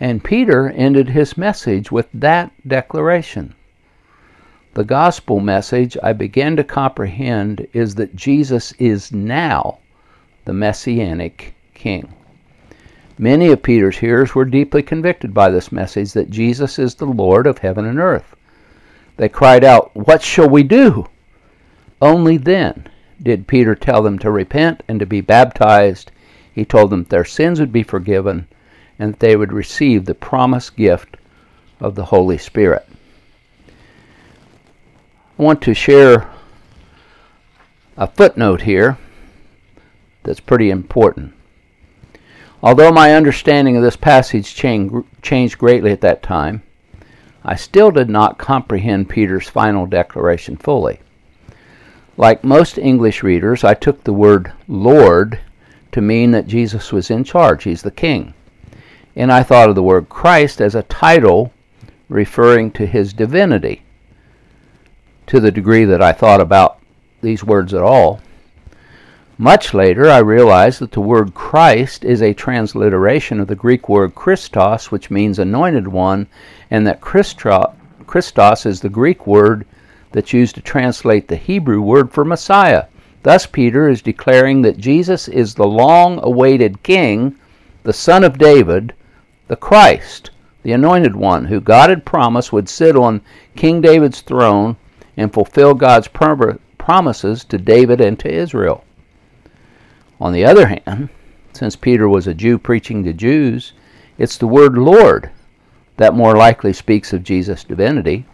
And 0.00 0.24
Peter 0.24 0.68
ended 0.70 1.10
his 1.10 1.38
message 1.38 1.92
with 1.92 2.08
that 2.12 2.50
declaration. 2.66 3.54
The 4.74 4.84
gospel 4.84 5.38
message 5.38 5.96
I 6.02 6.12
began 6.12 6.56
to 6.56 6.64
comprehend 6.64 7.68
is 7.72 7.94
that 7.94 8.16
Jesus 8.16 8.72
is 8.80 9.12
now 9.12 9.78
the 10.44 10.52
messianic 10.52 11.54
king. 11.72 12.12
Many 13.22 13.52
of 13.52 13.62
Peter's 13.62 13.98
hearers 13.98 14.34
were 14.34 14.44
deeply 14.44 14.82
convicted 14.82 15.32
by 15.32 15.48
this 15.48 15.70
message 15.70 16.12
that 16.12 16.28
Jesus 16.28 16.76
is 16.76 16.96
the 16.96 17.06
Lord 17.06 17.46
of 17.46 17.58
heaven 17.58 17.84
and 17.84 18.00
earth. 18.00 18.34
They 19.16 19.28
cried 19.28 19.62
out, 19.62 19.94
What 19.94 20.22
shall 20.22 20.48
we 20.48 20.64
do? 20.64 21.06
Only 22.00 22.36
then 22.36 22.88
did 23.22 23.46
Peter 23.46 23.76
tell 23.76 24.02
them 24.02 24.18
to 24.18 24.30
repent 24.32 24.82
and 24.88 24.98
to 24.98 25.06
be 25.06 25.20
baptized. 25.20 26.10
He 26.52 26.64
told 26.64 26.90
them 26.90 27.04
their 27.04 27.24
sins 27.24 27.60
would 27.60 27.70
be 27.70 27.84
forgiven 27.84 28.48
and 28.98 29.12
that 29.12 29.20
they 29.20 29.36
would 29.36 29.52
receive 29.52 30.04
the 30.04 30.16
promised 30.16 30.74
gift 30.74 31.16
of 31.78 31.94
the 31.94 32.06
Holy 32.06 32.38
Spirit. 32.38 32.88
I 35.38 35.42
want 35.44 35.62
to 35.62 35.74
share 35.74 36.28
a 37.96 38.08
footnote 38.08 38.62
here 38.62 38.98
that's 40.24 40.40
pretty 40.40 40.70
important. 40.70 41.34
Although 42.62 42.92
my 42.92 43.14
understanding 43.14 43.76
of 43.76 43.82
this 43.82 43.96
passage 43.96 44.54
changed 44.54 45.58
greatly 45.58 45.90
at 45.90 46.00
that 46.02 46.22
time, 46.22 46.62
I 47.44 47.56
still 47.56 47.90
did 47.90 48.08
not 48.08 48.38
comprehend 48.38 49.08
Peter's 49.08 49.48
final 49.48 49.84
declaration 49.86 50.56
fully. 50.56 51.00
Like 52.16 52.44
most 52.44 52.78
English 52.78 53.24
readers, 53.24 53.64
I 53.64 53.74
took 53.74 54.04
the 54.04 54.12
word 54.12 54.52
Lord 54.68 55.40
to 55.90 56.00
mean 56.00 56.30
that 56.30 56.46
Jesus 56.46 56.92
was 56.92 57.10
in 57.10 57.24
charge, 57.24 57.64
he's 57.64 57.82
the 57.82 57.90
king. 57.90 58.32
And 59.16 59.32
I 59.32 59.42
thought 59.42 59.68
of 59.68 59.74
the 59.74 59.82
word 59.82 60.08
Christ 60.08 60.60
as 60.60 60.74
a 60.74 60.84
title 60.84 61.52
referring 62.08 62.70
to 62.72 62.86
his 62.86 63.12
divinity. 63.12 63.82
To 65.26 65.40
the 65.40 65.50
degree 65.50 65.84
that 65.84 66.02
I 66.02 66.12
thought 66.12 66.40
about 66.40 66.78
these 67.22 67.42
words 67.42 67.74
at 67.74 67.82
all, 67.82 68.20
much 69.42 69.74
later, 69.74 70.08
I 70.08 70.18
realized 70.18 70.78
that 70.78 70.92
the 70.92 71.00
word 71.00 71.34
Christ 71.34 72.04
is 72.04 72.22
a 72.22 72.32
transliteration 72.32 73.40
of 73.40 73.48
the 73.48 73.56
Greek 73.56 73.88
word 73.88 74.14
Christos, 74.14 74.92
which 74.92 75.10
means 75.10 75.40
anointed 75.40 75.88
one, 75.88 76.28
and 76.70 76.86
that 76.86 77.00
Christos 77.00 78.66
is 78.66 78.80
the 78.80 78.88
Greek 78.88 79.26
word 79.26 79.66
that's 80.12 80.32
used 80.32 80.54
to 80.54 80.60
translate 80.60 81.26
the 81.26 81.34
Hebrew 81.34 81.80
word 81.80 82.12
for 82.12 82.24
Messiah. 82.24 82.84
Thus, 83.24 83.44
Peter 83.44 83.88
is 83.88 84.00
declaring 84.00 84.62
that 84.62 84.78
Jesus 84.78 85.26
is 85.26 85.54
the 85.54 85.66
long 85.66 86.20
awaited 86.22 86.84
King, 86.84 87.34
the 87.82 87.92
Son 87.92 88.22
of 88.22 88.38
David, 88.38 88.94
the 89.48 89.56
Christ, 89.56 90.30
the 90.62 90.70
anointed 90.70 91.16
one, 91.16 91.46
who 91.46 91.60
God 91.60 91.90
had 91.90 92.04
promised 92.04 92.52
would 92.52 92.68
sit 92.68 92.94
on 92.94 93.20
King 93.56 93.80
David's 93.80 94.20
throne 94.20 94.76
and 95.16 95.32
fulfill 95.32 95.74
God's 95.74 96.06
promises 96.78 97.42
to 97.42 97.58
David 97.58 98.00
and 98.00 98.16
to 98.20 98.32
Israel. 98.32 98.84
On 100.22 100.32
the 100.32 100.44
other 100.44 100.68
hand, 100.68 101.08
since 101.52 101.74
Peter 101.74 102.08
was 102.08 102.28
a 102.28 102.32
Jew 102.32 102.56
preaching 102.56 103.02
to 103.02 103.12
Jews, 103.12 103.72
it's 104.18 104.38
the 104.38 104.46
word 104.46 104.78
Lord 104.78 105.32
that 105.96 106.14
more 106.14 106.36
likely 106.36 106.72
speaks 106.72 107.12
of 107.12 107.24
Jesus' 107.24 107.64
divinity, 107.64 108.24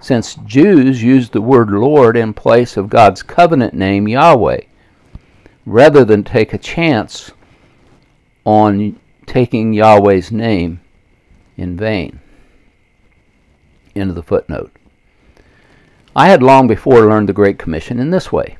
since 0.00 0.36
Jews 0.46 1.02
used 1.02 1.34
the 1.34 1.42
word 1.42 1.68
Lord 1.68 2.16
in 2.16 2.32
place 2.32 2.78
of 2.78 2.88
God's 2.88 3.22
covenant 3.22 3.74
name 3.74 4.08
Yahweh, 4.08 4.62
rather 5.66 6.02
than 6.02 6.24
take 6.24 6.54
a 6.54 6.58
chance 6.58 7.30
on 8.46 8.98
taking 9.26 9.74
Yahweh's 9.74 10.32
name 10.32 10.80
in 11.58 11.76
vain. 11.76 12.20
End 13.94 14.08
of 14.08 14.16
the 14.16 14.22
footnote. 14.22 14.72
I 16.16 16.28
had 16.28 16.42
long 16.42 16.66
before 16.66 17.00
learned 17.00 17.28
the 17.28 17.34
Great 17.34 17.58
Commission 17.58 18.00
in 18.00 18.08
this 18.08 18.32
way. 18.32 18.56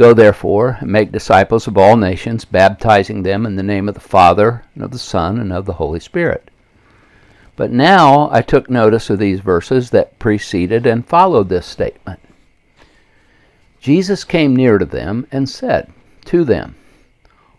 Go 0.00 0.14
therefore 0.14 0.78
and 0.80 0.90
make 0.90 1.12
disciples 1.12 1.66
of 1.66 1.76
all 1.76 1.94
nations, 1.94 2.46
baptizing 2.46 3.22
them 3.22 3.44
in 3.44 3.56
the 3.56 3.62
name 3.62 3.86
of 3.86 3.92
the 3.92 4.00
Father, 4.00 4.64
and 4.74 4.82
of 4.82 4.92
the 4.92 4.98
Son, 4.98 5.38
and 5.38 5.52
of 5.52 5.66
the 5.66 5.74
Holy 5.74 6.00
Spirit. 6.00 6.50
But 7.54 7.70
now 7.70 8.30
I 8.32 8.40
took 8.40 8.70
notice 8.70 9.10
of 9.10 9.18
these 9.18 9.40
verses 9.40 9.90
that 9.90 10.18
preceded 10.18 10.86
and 10.86 11.06
followed 11.06 11.50
this 11.50 11.66
statement. 11.66 12.18
Jesus 13.78 14.24
came 14.24 14.56
near 14.56 14.78
to 14.78 14.86
them 14.86 15.26
and 15.30 15.46
said 15.46 15.92
to 16.24 16.44
them, 16.44 16.76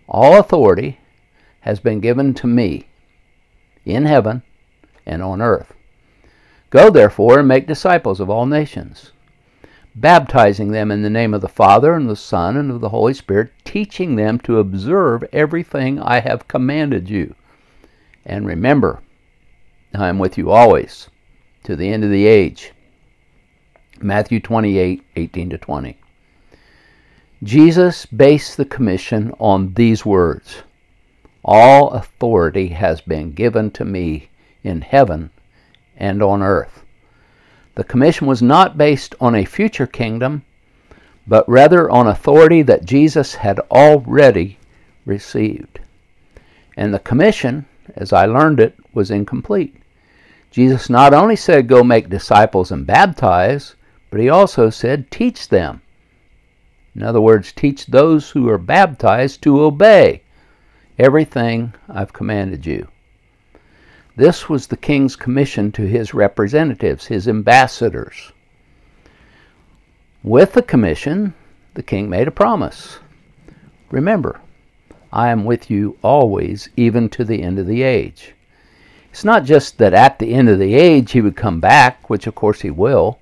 All 0.09 0.39
authority 0.39 0.99
has 1.59 1.79
been 1.79 1.99
given 1.99 2.33
to 2.33 2.47
me 2.47 2.87
in 3.85 4.05
heaven 4.05 4.41
and 5.05 5.21
on 5.21 5.43
earth. 5.43 5.75
Go 6.71 6.89
therefore 6.89 7.37
and 7.37 7.47
make 7.47 7.67
disciples 7.67 8.19
of 8.19 8.31
all 8.31 8.47
nations 8.47 9.11
baptizing 9.95 10.71
them 10.71 10.91
in 10.91 11.01
the 11.01 11.09
name 11.09 11.33
of 11.33 11.41
the 11.41 11.47
Father 11.47 11.93
and 11.93 12.09
the 12.09 12.15
Son 12.15 12.55
and 12.57 12.71
of 12.71 12.81
the 12.81 12.89
Holy 12.89 13.13
Spirit, 13.13 13.51
teaching 13.65 14.15
them 14.15 14.39
to 14.39 14.59
observe 14.59 15.23
everything 15.33 15.99
I 15.99 16.19
have 16.19 16.47
commanded 16.47 17.09
you. 17.09 17.35
And 18.25 18.45
remember, 18.45 19.01
I 19.93 20.07
am 20.07 20.19
with 20.19 20.37
you 20.37 20.51
always 20.51 21.09
to 21.63 21.75
the 21.75 21.89
end 21.89 22.03
of 22.03 22.09
the 22.09 22.25
age. 22.25 22.71
Matthew 23.99 24.39
28 24.39 25.03
18 25.15 25.49
to 25.49 25.57
20. 25.57 25.97
Jesus 27.43 28.05
based 28.05 28.57
the 28.57 28.65
commission 28.65 29.33
on 29.39 29.73
these 29.73 30.05
words 30.05 30.63
All 31.43 31.89
authority 31.91 32.69
has 32.69 33.01
been 33.01 33.31
given 33.31 33.71
to 33.71 33.85
me 33.85 34.29
in 34.63 34.81
heaven 34.81 35.31
and 35.97 36.21
on 36.21 36.41
earth. 36.41 36.80
The 37.75 37.83
commission 37.83 38.27
was 38.27 38.41
not 38.41 38.77
based 38.77 39.15
on 39.21 39.35
a 39.35 39.45
future 39.45 39.87
kingdom, 39.87 40.43
but 41.25 41.47
rather 41.47 41.89
on 41.89 42.07
authority 42.07 42.61
that 42.63 42.85
Jesus 42.85 43.35
had 43.35 43.59
already 43.71 44.57
received. 45.05 45.79
And 46.75 46.93
the 46.93 46.99
commission, 46.99 47.65
as 47.95 48.11
I 48.11 48.25
learned 48.25 48.59
it, 48.59 48.75
was 48.93 49.11
incomplete. 49.11 49.75
Jesus 50.51 50.89
not 50.89 51.13
only 51.13 51.37
said, 51.37 51.67
Go 51.67 51.83
make 51.83 52.09
disciples 52.09 52.71
and 52.71 52.85
baptize, 52.85 53.75
but 54.09 54.19
he 54.19 54.27
also 54.27 54.69
said, 54.69 55.09
Teach 55.09 55.47
them. 55.47 55.81
In 56.93 57.03
other 57.03 57.21
words, 57.21 57.53
teach 57.53 57.85
those 57.85 58.31
who 58.31 58.49
are 58.49 58.57
baptized 58.57 59.41
to 59.43 59.61
obey 59.61 60.23
everything 60.99 61.73
I've 61.87 62.11
commanded 62.11 62.65
you. 62.65 62.89
This 64.15 64.49
was 64.49 64.67
the 64.67 64.77
king's 64.77 65.15
commission 65.15 65.71
to 65.71 65.83
his 65.83 66.13
representatives, 66.13 67.07
his 67.07 67.27
ambassadors. 67.27 68.33
With 70.21 70.53
the 70.53 70.61
commission, 70.61 71.33
the 71.73 71.83
king 71.83 72.09
made 72.09 72.27
a 72.27 72.31
promise. 72.31 72.99
Remember, 73.89 74.41
I 75.13 75.29
am 75.29 75.45
with 75.45 75.71
you 75.71 75.97
always, 76.01 76.69
even 76.75 77.07
to 77.09 77.23
the 77.23 77.41
end 77.41 77.57
of 77.57 77.67
the 77.67 77.83
age. 77.83 78.33
It's 79.11 79.23
not 79.23 79.45
just 79.45 79.77
that 79.77 79.93
at 79.93 80.19
the 80.19 80.33
end 80.33 80.49
of 80.49 80.59
the 80.59 80.75
age 80.75 81.11
he 81.11 81.21
would 81.21 81.35
come 81.35 81.59
back, 81.59 82.09
which 82.09 82.27
of 82.27 82.35
course 82.35 82.61
he 82.61 82.71
will, 82.71 83.19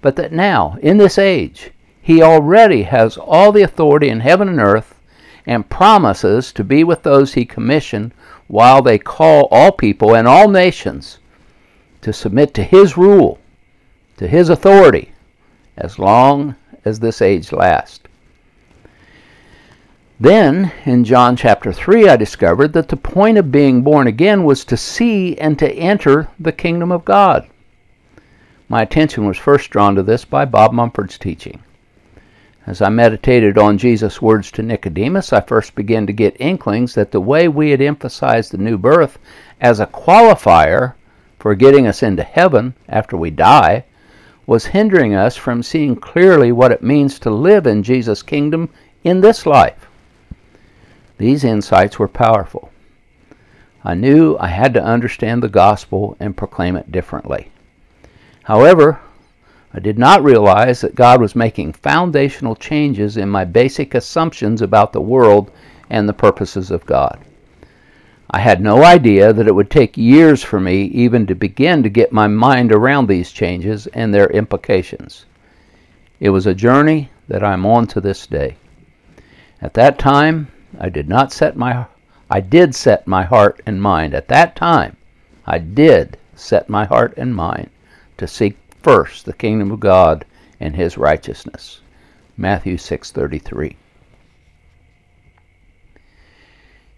but 0.00 0.16
that 0.16 0.32
now, 0.32 0.76
in 0.82 0.96
this 0.98 1.18
age, 1.18 1.70
he 2.00 2.22
already 2.22 2.82
has 2.82 3.16
all 3.16 3.52
the 3.52 3.62
authority 3.62 4.08
in 4.08 4.20
heaven 4.20 4.48
and 4.48 4.60
earth 4.60 5.00
and 5.46 5.68
promises 5.68 6.52
to 6.52 6.64
be 6.64 6.82
with 6.84 7.02
those 7.02 7.34
he 7.34 7.44
commissioned 7.44 8.12
while 8.52 8.82
they 8.82 8.98
call 8.98 9.48
all 9.50 9.72
people 9.72 10.14
and 10.14 10.28
all 10.28 10.46
nations 10.46 11.18
to 12.02 12.12
submit 12.12 12.52
to 12.52 12.62
his 12.62 12.98
rule, 12.98 13.38
to 14.18 14.28
his 14.28 14.50
authority, 14.50 15.10
as 15.78 15.98
long 15.98 16.54
as 16.84 17.00
this 17.00 17.22
age 17.22 17.50
lasts. 17.50 18.00
Then, 20.20 20.70
in 20.84 21.02
John 21.02 21.34
chapter 21.34 21.72
3, 21.72 22.10
I 22.10 22.16
discovered 22.16 22.74
that 22.74 22.88
the 22.88 22.96
point 22.98 23.38
of 23.38 23.50
being 23.50 23.80
born 23.80 24.06
again 24.06 24.44
was 24.44 24.66
to 24.66 24.76
see 24.76 25.34
and 25.38 25.58
to 25.58 25.72
enter 25.72 26.28
the 26.38 26.52
kingdom 26.52 26.92
of 26.92 27.06
God. 27.06 27.48
My 28.68 28.82
attention 28.82 29.26
was 29.26 29.38
first 29.38 29.70
drawn 29.70 29.94
to 29.94 30.02
this 30.02 30.26
by 30.26 30.44
Bob 30.44 30.74
Mumford's 30.74 31.16
teaching. 31.16 31.62
As 32.64 32.80
I 32.80 32.90
meditated 32.90 33.58
on 33.58 33.76
Jesus' 33.76 34.22
words 34.22 34.52
to 34.52 34.62
Nicodemus, 34.62 35.32
I 35.32 35.40
first 35.40 35.74
began 35.74 36.06
to 36.06 36.12
get 36.12 36.40
inklings 36.40 36.94
that 36.94 37.10
the 37.10 37.20
way 37.20 37.48
we 37.48 37.70
had 37.70 37.80
emphasized 37.80 38.52
the 38.52 38.58
new 38.58 38.78
birth 38.78 39.18
as 39.60 39.80
a 39.80 39.86
qualifier 39.86 40.94
for 41.40 41.56
getting 41.56 41.88
us 41.88 42.04
into 42.04 42.22
heaven 42.22 42.74
after 42.88 43.16
we 43.16 43.30
die 43.30 43.84
was 44.46 44.66
hindering 44.66 45.12
us 45.12 45.36
from 45.36 45.62
seeing 45.62 45.96
clearly 45.96 46.52
what 46.52 46.70
it 46.70 46.84
means 46.84 47.18
to 47.18 47.30
live 47.30 47.66
in 47.66 47.82
Jesus' 47.82 48.22
kingdom 48.22 48.68
in 49.02 49.20
this 49.20 49.44
life. 49.44 49.88
These 51.18 51.42
insights 51.42 51.98
were 51.98 52.08
powerful. 52.08 52.70
I 53.84 53.94
knew 53.94 54.36
I 54.38 54.46
had 54.46 54.72
to 54.74 54.84
understand 54.84 55.42
the 55.42 55.48
gospel 55.48 56.16
and 56.20 56.36
proclaim 56.36 56.76
it 56.76 56.92
differently. 56.92 57.50
However, 58.44 59.00
I 59.74 59.80
did 59.80 59.98
not 59.98 60.22
realize 60.22 60.82
that 60.82 60.94
God 60.94 61.20
was 61.20 61.34
making 61.34 61.72
foundational 61.72 62.54
changes 62.54 63.16
in 63.16 63.28
my 63.30 63.44
basic 63.44 63.94
assumptions 63.94 64.60
about 64.60 64.92
the 64.92 65.00
world 65.00 65.50
and 65.88 66.08
the 66.08 66.12
purposes 66.12 66.70
of 66.70 66.84
God. 66.84 67.18
I 68.30 68.38
had 68.38 68.60
no 68.60 68.82
idea 68.82 69.32
that 69.32 69.46
it 69.46 69.54
would 69.54 69.70
take 69.70 69.96
years 69.96 70.42
for 70.42 70.60
me 70.60 70.84
even 70.84 71.26
to 71.26 71.34
begin 71.34 71.82
to 71.82 71.88
get 71.88 72.12
my 72.12 72.28
mind 72.28 72.72
around 72.72 73.06
these 73.06 73.32
changes 73.32 73.86
and 73.88 74.12
their 74.12 74.30
implications. 74.30 75.26
It 76.20 76.30
was 76.30 76.46
a 76.46 76.54
journey 76.54 77.10
that 77.28 77.42
I'm 77.42 77.66
on 77.66 77.86
to 77.88 78.00
this 78.00 78.26
day. 78.26 78.56
At 79.60 79.74
that 79.74 79.98
time, 79.98 80.48
I 80.78 80.88
did 80.88 81.08
not 81.08 81.32
set 81.32 81.56
my 81.56 81.86
I 82.30 82.40
did 82.40 82.74
set 82.74 83.06
my 83.06 83.24
heart 83.24 83.60
and 83.66 83.82
mind 83.82 84.14
at 84.14 84.28
that 84.28 84.56
time. 84.56 84.96
I 85.46 85.58
did 85.58 86.16
set 86.34 86.68
my 86.68 86.84
heart 86.84 87.14
and 87.16 87.34
mind 87.34 87.68
to 88.16 88.26
seek 88.26 88.56
first 88.82 89.24
the 89.24 89.32
kingdom 89.32 89.70
of 89.70 89.80
God 89.80 90.24
and 90.60 90.76
his 90.76 90.98
righteousness. 90.98 91.80
Matthew 92.36 92.76
6:33. 92.76 93.76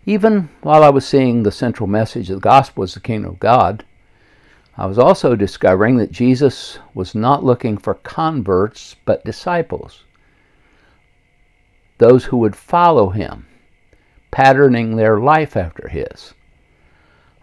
Even 0.06 0.50
while 0.60 0.82
I 0.82 0.90
was 0.90 1.06
seeing 1.06 1.42
the 1.42 1.50
central 1.50 1.86
message 1.86 2.28
of 2.28 2.36
the 2.36 2.40
gospel 2.40 2.84
as 2.84 2.94
the 2.94 3.00
kingdom 3.00 3.32
of 3.32 3.40
God, 3.40 3.84
I 4.76 4.86
was 4.86 4.98
also 4.98 5.36
discovering 5.36 5.96
that 5.96 6.12
Jesus 6.12 6.78
was 6.94 7.14
not 7.14 7.44
looking 7.44 7.78
for 7.78 7.94
converts 7.94 8.96
but 9.04 9.24
disciples, 9.24 10.04
those 11.98 12.24
who 12.24 12.36
would 12.38 12.56
follow 12.56 13.10
him, 13.10 13.46
patterning 14.30 14.96
their 14.96 15.20
life 15.20 15.56
after 15.56 15.88
his. 15.88 16.34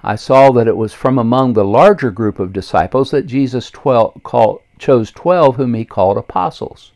I 0.03 0.15
saw 0.15 0.51
that 0.51 0.67
it 0.67 0.77
was 0.77 0.93
from 0.93 1.19
among 1.19 1.53
the 1.53 1.63
larger 1.63 2.09
group 2.09 2.39
of 2.39 2.53
disciples 2.53 3.11
that 3.11 3.27
Jesus 3.27 3.69
12, 3.69 4.23
called, 4.23 4.61
chose 4.79 5.11
12 5.11 5.57
whom 5.57 5.75
he 5.75 5.85
called 5.85 6.17
apostles, 6.17 6.91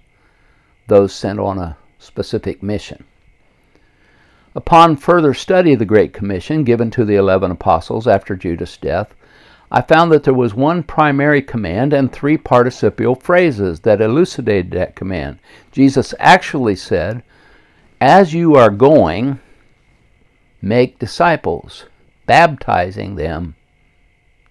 those 0.88 1.14
sent 1.14 1.40
on 1.40 1.60
a 1.60 1.78
specific 2.00 2.64
mission. 2.64 3.04
Upon 4.56 4.96
further 4.96 5.34
study 5.34 5.74
of 5.74 5.80
the 5.80 5.86
Great 5.86 6.14
Commission 6.14 6.64
given 6.64 6.90
to 6.92 7.06
the 7.06 7.16
eleven 7.16 7.52
apostles 7.52 8.08
after 8.08 8.36
Judas' 8.36 8.78
death, 8.78 9.14
I 9.72 9.82
found 9.82 10.12
that 10.12 10.24
there 10.24 10.34
was 10.34 10.56
one 10.56 10.82
primary 10.82 11.42
command 11.42 11.92
and 11.92 12.12
three 12.12 12.38
participial 12.38 13.16
phrases 13.16 13.82
that 13.82 14.02
elucidated 14.02 14.72
that 14.72 14.96
command. 14.96 15.40
Jesus 15.72 16.14
actually 16.20 16.76
said, 16.76 17.22
As 18.00 18.34
you 18.34 18.56
are 18.56 18.70
going, 18.70 19.40
make 20.62 21.00
disciples, 21.00 21.86
baptizing 22.26 23.16
them, 23.16 23.56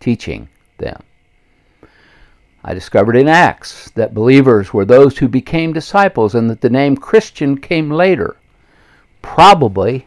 teaching 0.01 0.49
them. 0.79 1.03
I 2.64 2.72
discovered 2.72 3.16
in 3.16 3.29
Acts 3.29 3.91
that 3.91 4.14
believers 4.14 4.72
were 4.72 4.85
those 4.87 5.18
who 5.18 5.29
became 5.29 5.72
disciples 5.72 6.35
and 6.35 6.49
that 6.49 6.62
the 6.62 6.70
name 6.70 6.97
Christian 6.97 7.59
came 7.59 7.91
later. 7.91 8.37
Probably 9.20 10.07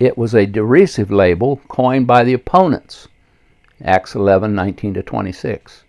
it 0.00 0.18
was 0.18 0.34
a 0.34 0.46
derisive 0.46 1.10
label 1.10 1.60
coined 1.68 2.06
by 2.06 2.24
the 2.24 2.32
opponents 2.32 3.08
Acts 3.84 4.16
11 4.16 4.54
19 4.56 4.94
to 4.94 5.02
26. 5.02 5.84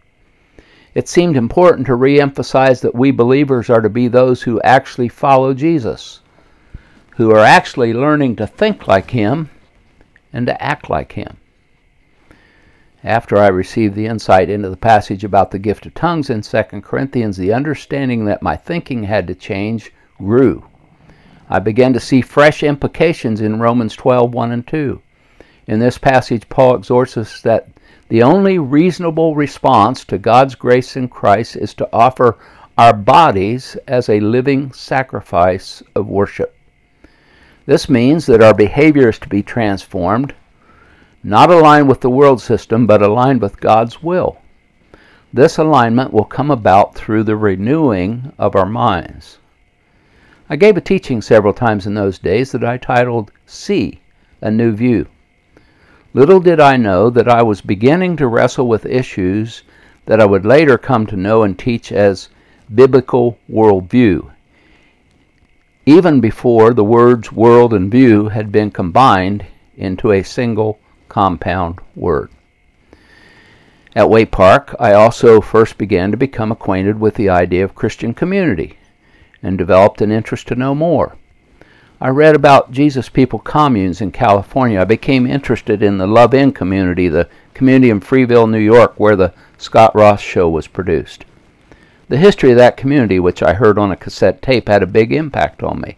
It 0.94 1.08
seemed 1.08 1.36
important 1.36 1.88
to 1.88 1.96
re 1.96 2.22
emphasize 2.22 2.82
that 2.82 2.94
we 2.94 3.10
believers 3.10 3.70
are 3.70 3.82
to 3.82 3.90
be 3.90 4.08
those 4.08 4.44
who 4.44 4.62
actually 4.62 5.10
follow 5.10 5.56
Jesus, 5.56 6.22
who 7.16 7.32
are 7.32 7.40
actually 7.44 7.94
learning 7.94 8.36
to 8.36 8.46
think 8.46 8.88
like 8.88 9.10
Him 9.10 9.50
and 10.32 10.48
to 10.48 10.62
act 10.62 10.90
like 10.90 11.14
Him. 11.14 11.38
After 13.04 13.38
I 13.38 13.48
received 13.48 13.96
the 13.96 14.08
insight 14.08 14.50
into 14.50 14.70
the 14.70 14.76
passage 14.76 15.24
about 15.24 15.52
the 15.52 15.60
gift 15.60 15.86
of 15.86 15.94
tongues 15.94 16.30
in 16.30 16.42
2 16.42 16.64
Corinthians, 16.82 17.38
the 17.38 17.54
understanding 17.54 18.26
that 18.26 18.42
my 18.42 18.58
thinking 18.58 19.04
had 19.04 19.26
to 19.28 19.36
change 19.36 19.94
grew. 20.18 20.66
I 21.50 21.60
began 21.60 21.94
to 21.94 22.00
see 22.00 22.22
fresh 22.22 22.62
implications 22.62 23.42
in 23.42 23.60
Romans 23.60 23.96
12 23.96 24.34
1 24.34 24.52
and 24.52 24.68
2. 24.68 25.02
In 25.68 25.80
this 25.80 25.98
passage, 25.98 26.50
Paul 26.50 26.76
exhorts 26.76 27.16
us 27.16 27.42
that 27.42 27.70
the 28.10 28.22
only 28.22 28.60
reasonable 28.60 29.34
response 29.36 30.04
to 30.06 30.18
God's 30.18 30.56
grace 30.56 30.98
in 30.98 31.08
Christ 31.08 31.56
is 31.56 31.74
to 31.76 31.90
offer 31.94 32.38
our 32.78 32.94
bodies 32.94 33.78
as 33.88 34.10
a 34.10 34.20
living 34.20 34.74
sacrifice 34.74 35.82
of 35.96 36.08
worship. 36.08 36.56
This 37.70 37.88
means 37.88 38.26
that 38.26 38.42
our 38.42 38.56
behavior 38.56 39.10
is 39.10 39.20
to 39.20 39.30
be 39.30 39.44
transformed, 39.44 40.34
not 41.24 41.52
aligned 41.52 41.88
with 41.88 42.02
the 42.02 42.10
world 42.10 42.42
system, 42.42 42.88
but 42.88 43.04
aligned 43.04 43.44
with 43.44 43.60
God's 43.60 44.02
will. 44.02 44.40
This 45.32 45.60
alignment 45.60 46.12
will 46.12 46.26
come 46.26 46.50
about 46.50 46.96
through 46.96 47.26
the 47.26 47.36
renewing 47.36 48.34
of 48.40 48.56
our 48.56 48.66
minds. 48.66 49.38
I 50.50 50.56
gave 50.56 50.78
a 50.78 50.82
teaching 50.82 51.22
several 51.22 51.54
times 51.54 51.86
in 51.86 51.94
those 51.94 52.18
days 52.18 52.52
that 52.54 52.64
I 52.64 52.78
titled 52.78 53.32
See, 53.46 54.02
a 54.42 54.50
New 54.50 54.72
View. 54.72 55.06
Little 56.16 56.40
did 56.40 56.60
I 56.60 56.76
know 56.76 57.12
that 57.12 57.30
I 57.30 57.44
was 57.44 57.62
beginning 57.62 58.18
to 58.18 58.26
wrestle 58.26 58.68
with 58.68 58.88
issues 58.88 59.62
that 60.08 60.20
I 60.20 60.26
would 60.26 60.44
later 60.44 60.80
come 60.80 61.06
to 61.06 61.16
know 61.16 61.44
and 61.44 61.56
teach 61.56 61.92
as 61.92 62.30
biblical 62.74 63.38
worldview, 63.48 64.32
even 65.90 66.22
before 66.22 66.72
the 66.72 66.84
words 66.84 67.32
world 67.32 67.74
and 67.74 67.90
view 67.90 68.30
had 68.30 68.52
been 68.52 68.70
combined 68.70 69.44
into 69.76 70.12
a 70.12 70.22
single 70.22 70.78
compound 71.08 71.80
word. 71.96 72.30
At 73.96 74.08
Waite 74.08 74.30
Park, 74.30 74.76
I 74.80 74.94
also 74.94 75.42
first 75.42 75.80
began 75.80 76.12
to 76.12 76.18
become 76.18 76.52
acquainted 76.52 77.00
with 77.00 77.16
the 77.16 77.30
idea 77.30 77.64
of 77.64 77.74
Christian 77.74 78.14
community 78.14 78.78
and 79.42 79.58
developed 79.58 80.00
an 80.02 80.12
interest 80.12 80.48
to 80.50 80.56
know 80.56 80.76
more. 80.76 81.16
I 82.00 82.10
read 82.10 82.36
about 82.36 82.72
Jesus 82.72 83.10
People 83.10 83.40
communes 83.40 84.00
in 84.00 84.12
California. 84.12 84.80
I 84.80 84.86
became 84.86 85.26
interested 85.26 85.82
in 85.82 85.98
the 85.98 86.06
Love 86.06 86.36
Inn 86.36 86.52
community, 86.52 87.08
the 87.08 87.28
community 87.56 87.90
in 87.90 88.00
Freeville, 88.00 88.48
New 88.48 88.60
York, 88.60 89.00
where 89.00 89.16
the 89.16 89.34
Scott 89.58 89.96
Ross 89.96 90.22
show 90.22 90.48
was 90.50 90.68
produced. 90.68 91.26
The 92.10 92.18
history 92.18 92.50
of 92.50 92.58
that 92.58 92.76
community, 92.76 93.20
which 93.20 93.44
I 93.44 93.54
heard 93.54 93.78
on 93.78 93.92
a 93.92 93.96
cassette 93.96 94.42
tape, 94.42 94.68
had 94.68 94.82
a 94.82 94.88
big 94.88 95.14
impact 95.14 95.62
on 95.62 95.80
me. 95.80 95.96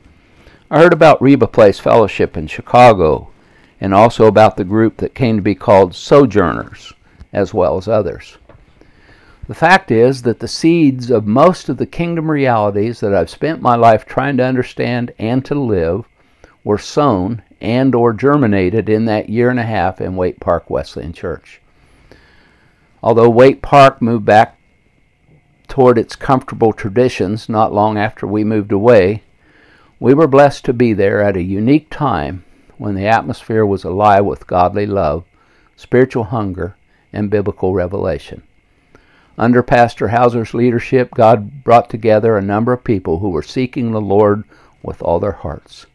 I 0.69 0.81
heard 0.81 0.91
about 0.91 1.21
Reba 1.21 1.47
Place 1.47 1.79
Fellowship 1.79 2.35
in 2.35 2.47
Chicago, 2.47 3.29
and 3.79 3.93
also 3.93 4.25
about 4.25 4.57
the 4.57 4.65
group 4.65 4.97
that 4.97 5.15
came 5.15 5.37
to 5.37 5.41
be 5.41 5.55
called 5.55 5.95
Sojourners, 5.95 6.91
as 7.31 7.53
well 7.53 7.77
as 7.77 7.87
others. 7.87 8.37
The 9.47 9.55
fact 9.55 9.89
is 9.89 10.21
that 10.23 10.39
the 10.39 10.49
seeds 10.49 11.11
of 11.11 11.25
most 11.25 11.69
of 11.69 11.77
the 11.77 11.85
kingdom 11.85 12.29
realities 12.29 12.99
that 12.99 13.15
I've 13.15 13.29
spent 13.29 13.61
my 13.61 13.77
life 13.77 14.05
trying 14.05 14.35
to 14.37 14.45
understand 14.45 15.13
and 15.17 15.45
to 15.45 15.55
live 15.55 16.03
were 16.65 16.77
sown 16.77 17.41
and 17.61 17.95
or 17.95 18.11
germinated 18.11 18.89
in 18.89 19.05
that 19.05 19.29
year 19.29 19.49
and 19.49 19.59
a 19.59 19.63
half 19.63 20.01
in 20.01 20.17
Waite 20.17 20.41
Park 20.41 20.69
Wesleyan 20.69 21.13
Church. 21.13 21.61
Although 23.01 23.29
Waite 23.29 23.61
Park 23.61 24.01
moved 24.01 24.25
back 24.25 24.57
toward 25.71 25.97
its 25.97 26.17
comfortable 26.17 26.73
traditions 26.73 27.47
not 27.47 27.73
long 27.73 27.97
after 27.97 28.27
we 28.27 28.43
moved 28.43 28.73
away, 28.73 29.23
we 30.01 30.13
were 30.13 30.27
blessed 30.27 30.65
to 30.65 30.73
be 30.73 30.91
there 30.91 31.21
at 31.21 31.37
a 31.37 31.41
unique 31.41 31.89
time 31.89 32.43
when 32.77 32.93
the 32.93 33.07
atmosphere 33.07 33.65
was 33.65 33.85
alive 33.85 34.25
with 34.25 34.47
godly 34.47 34.85
love, 34.85 35.23
spiritual 35.77 36.25
hunger, 36.25 36.75
and 37.13 37.29
biblical 37.29 37.73
revelation. 37.73 38.43
Under 39.37 39.63
Pastor 39.63 40.09
Hauser's 40.09 40.53
leadership, 40.53 41.09
God 41.11 41.63
brought 41.63 41.89
together 41.89 42.35
a 42.35 42.41
number 42.41 42.73
of 42.73 42.83
people 42.83 43.19
who 43.19 43.29
were 43.29 43.41
seeking 43.41 43.91
the 43.91 44.01
Lord 44.01 44.43
with 44.83 45.01
all 45.01 45.21
their 45.21 45.31
hearts. 45.31 45.85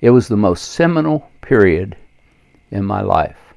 It 0.00 0.10
was 0.10 0.28
the 0.28 0.36
most 0.36 0.70
seminal 0.70 1.28
period 1.40 1.96
in 2.70 2.84
my 2.84 3.00
life. 3.00 3.49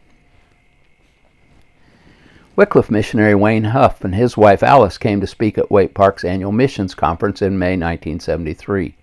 Wycliffe 2.55 2.91
missionary 2.91 3.33
Wayne 3.33 3.63
Huff 3.63 4.03
and 4.03 4.13
his 4.13 4.37
wife 4.37 4.61
Alice 4.61 4.99
came 4.99 5.19
to 5.19 5.25
speak 5.25 5.57
at 5.57 5.71
Waite 5.71 5.95
Park's 5.95 6.23
annual 6.23 6.51
missions 6.51 6.93
conference 6.93 7.41
in 7.41 7.57
May 7.57 7.71
1973. 7.71 8.95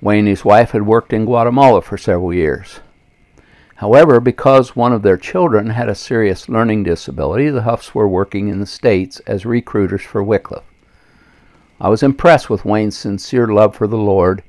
Wayne 0.00 0.18
and 0.18 0.26
his 0.26 0.44
wife 0.44 0.72
had 0.72 0.84
worked 0.84 1.12
in 1.12 1.26
Guatemala 1.26 1.80
for 1.80 1.96
several 1.96 2.34
years. 2.34 2.80
However, 3.76 4.18
because 4.18 4.74
one 4.74 4.92
of 4.92 5.02
their 5.02 5.16
children 5.16 5.70
had 5.70 5.88
a 5.88 5.94
serious 5.94 6.48
learning 6.48 6.82
disability, 6.82 7.50
the 7.50 7.62
Huffs 7.62 7.94
were 7.94 8.08
working 8.08 8.48
in 8.48 8.58
the 8.58 8.66
States 8.66 9.20
as 9.28 9.46
recruiters 9.46 10.02
for 10.02 10.20
Wycliffe. 10.20 10.64
I 11.80 11.88
was 11.88 12.02
impressed 12.02 12.50
with 12.50 12.64
Wayne's 12.64 12.96
sincere 12.96 13.46
love 13.46 13.76
for 13.76 13.86
the 13.86 13.96
Lord 13.96 14.42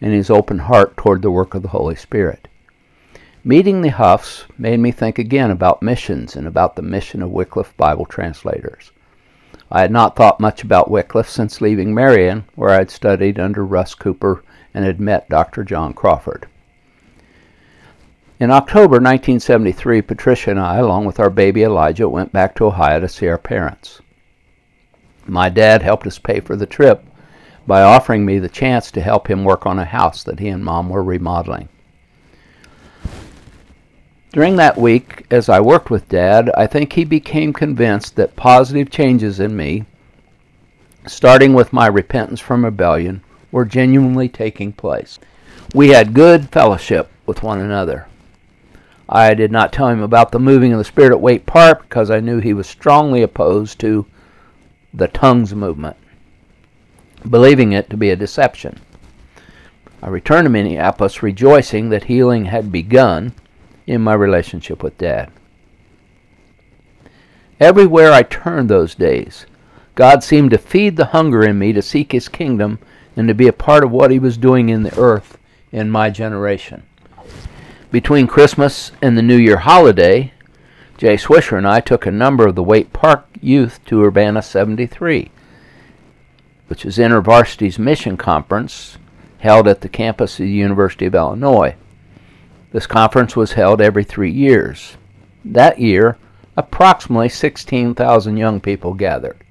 and 0.00 0.12
his 0.12 0.28
open 0.28 0.58
heart 0.58 0.96
toward 0.96 1.22
the 1.22 1.30
work 1.30 1.54
of 1.54 1.62
the 1.62 1.68
Holy 1.68 1.94
Spirit. 1.94 2.48
Meeting 3.48 3.80
the 3.80 3.88
Huffs 3.88 4.44
made 4.58 4.78
me 4.78 4.90
think 4.90 5.18
again 5.18 5.50
about 5.50 5.80
missions 5.80 6.36
and 6.36 6.46
about 6.46 6.76
the 6.76 6.82
mission 6.82 7.22
of 7.22 7.30
Wycliffe 7.30 7.74
Bible 7.78 8.04
translators. 8.04 8.92
I 9.72 9.80
had 9.80 9.90
not 9.90 10.14
thought 10.14 10.38
much 10.38 10.62
about 10.62 10.90
Wycliffe 10.90 11.30
since 11.30 11.62
leaving 11.62 11.94
Marion, 11.94 12.44
where 12.56 12.68
I 12.68 12.74
had 12.74 12.90
studied 12.90 13.40
under 13.40 13.64
Russ 13.64 13.94
Cooper 13.94 14.44
and 14.74 14.84
had 14.84 15.00
met 15.00 15.30
Dr. 15.30 15.64
John 15.64 15.94
Crawford. 15.94 16.46
In 18.38 18.50
October 18.50 18.96
1973, 18.96 20.02
Patricia 20.02 20.50
and 20.50 20.60
I, 20.60 20.76
along 20.76 21.06
with 21.06 21.18
our 21.18 21.30
baby 21.30 21.62
Elijah, 21.62 22.06
went 22.06 22.34
back 22.34 22.54
to 22.56 22.66
Ohio 22.66 23.00
to 23.00 23.08
see 23.08 23.28
our 23.28 23.38
parents. 23.38 24.02
My 25.26 25.48
dad 25.48 25.80
helped 25.80 26.06
us 26.06 26.18
pay 26.18 26.40
for 26.40 26.54
the 26.54 26.66
trip 26.66 27.02
by 27.66 27.80
offering 27.80 28.26
me 28.26 28.40
the 28.40 28.50
chance 28.50 28.90
to 28.90 29.00
help 29.00 29.26
him 29.26 29.42
work 29.42 29.64
on 29.64 29.78
a 29.78 29.86
house 29.86 30.22
that 30.24 30.38
he 30.38 30.48
and 30.48 30.62
mom 30.62 30.90
were 30.90 31.02
remodeling. 31.02 31.70
During 34.32 34.56
that 34.56 34.76
week, 34.76 35.24
as 35.30 35.48
I 35.48 35.60
worked 35.60 35.90
with 35.90 36.10
Dad, 36.10 36.50
I 36.54 36.66
think 36.66 36.92
he 36.92 37.04
became 37.04 37.54
convinced 37.54 38.14
that 38.16 38.36
positive 38.36 38.90
changes 38.90 39.40
in 39.40 39.56
me, 39.56 39.86
starting 41.06 41.54
with 41.54 41.72
my 41.72 41.86
repentance 41.86 42.38
from 42.38 42.64
rebellion, 42.64 43.22
were 43.50 43.64
genuinely 43.64 44.28
taking 44.28 44.72
place. 44.72 45.18
We 45.74 45.88
had 45.88 46.12
good 46.12 46.50
fellowship 46.50 47.10
with 47.24 47.42
one 47.42 47.58
another. 47.58 48.06
I 49.08 49.32
did 49.32 49.50
not 49.50 49.72
tell 49.72 49.88
him 49.88 50.02
about 50.02 50.30
the 50.30 50.38
moving 50.38 50.72
of 50.72 50.78
the 50.78 50.84
Spirit 50.84 51.12
at 51.12 51.20
Waite 51.20 51.46
Park 51.46 51.82
because 51.82 52.10
I 52.10 52.20
knew 52.20 52.38
he 52.38 52.52
was 52.52 52.66
strongly 52.66 53.22
opposed 53.22 53.78
to 53.80 54.04
the 54.92 55.08
tongues 55.08 55.54
movement, 55.54 55.96
believing 57.28 57.72
it 57.72 57.88
to 57.88 57.96
be 57.96 58.10
a 58.10 58.16
deception. 58.16 58.78
I 60.02 60.08
returned 60.08 60.44
to 60.44 60.50
Minneapolis 60.50 61.22
rejoicing 61.22 61.88
that 61.88 62.04
healing 62.04 62.44
had 62.44 62.70
begun 62.70 63.32
in 63.88 64.02
my 64.02 64.12
relationship 64.12 64.82
with 64.82 64.98
Dad. 64.98 65.30
Everywhere 67.58 68.12
I 68.12 68.22
turned 68.22 68.68
those 68.68 68.94
days, 68.94 69.46
God 69.94 70.22
seemed 70.22 70.50
to 70.50 70.58
feed 70.58 70.96
the 70.96 71.06
hunger 71.06 71.42
in 71.42 71.58
me 71.58 71.72
to 71.72 71.82
seek 71.82 72.12
His 72.12 72.28
kingdom 72.28 72.78
and 73.16 73.26
to 73.26 73.34
be 73.34 73.48
a 73.48 73.52
part 73.52 73.82
of 73.82 73.90
what 73.90 74.10
He 74.10 74.18
was 74.18 74.36
doing 74.36 74.68
in 74.68 74.82
the 74.82 74.96
earth 74.96 75.38
in 75.72 75.90
my 75.90 76.10
generation. 76.10 76.82
Between 77.90 78.26
Christmas 78.26 78.92
and 79.00 79.16
the 79.16 79.22
New 79.22 79.38
Year 79.38 79.56
holiday, 79.56 80.34
Jay 80.98 81.16
Swisher 81.16 81.56
and 81.56 81.66
I 81.66 81.80
took 81.80 82.04
a 82.04 82.10
number 82.10 82.46
of 82.46 82.54
the 82.54 82.62
Waite 82.62 82.92
Park 82.92 83.26
youth 83.40 83.82
to 83.86 84.04
Urbana 84.04 84.42
73, 84.42 85.30
which 86.68 86.84
is 86.84 86.98
InterVarsity's 86.98 87.78
mission 87.78 88.18
conference 88.18 88.98
held 89.38 89.66
at 89.66 89.80
the 89.80 89.88
campus 89.88 90.34
of 90.34 90.44
the 90.44 90.50
University 90.50 91.06
of 91.06 91.14
Illinois. 91.14 91.74
This 92.70 92.86
conference 92.86 93.34
was 93.34 93.52
held 93.52 93.80
every 93.80 94.04
three 94.04 94.30
years. 94.30 94.98
That 95.44 95.78
year, 95.78 96.18
approximately 96.54 97.30
16,000 97.30 98.36
young 98.36 98.60
people 98.60 98.92
gathered. 98.92 99.42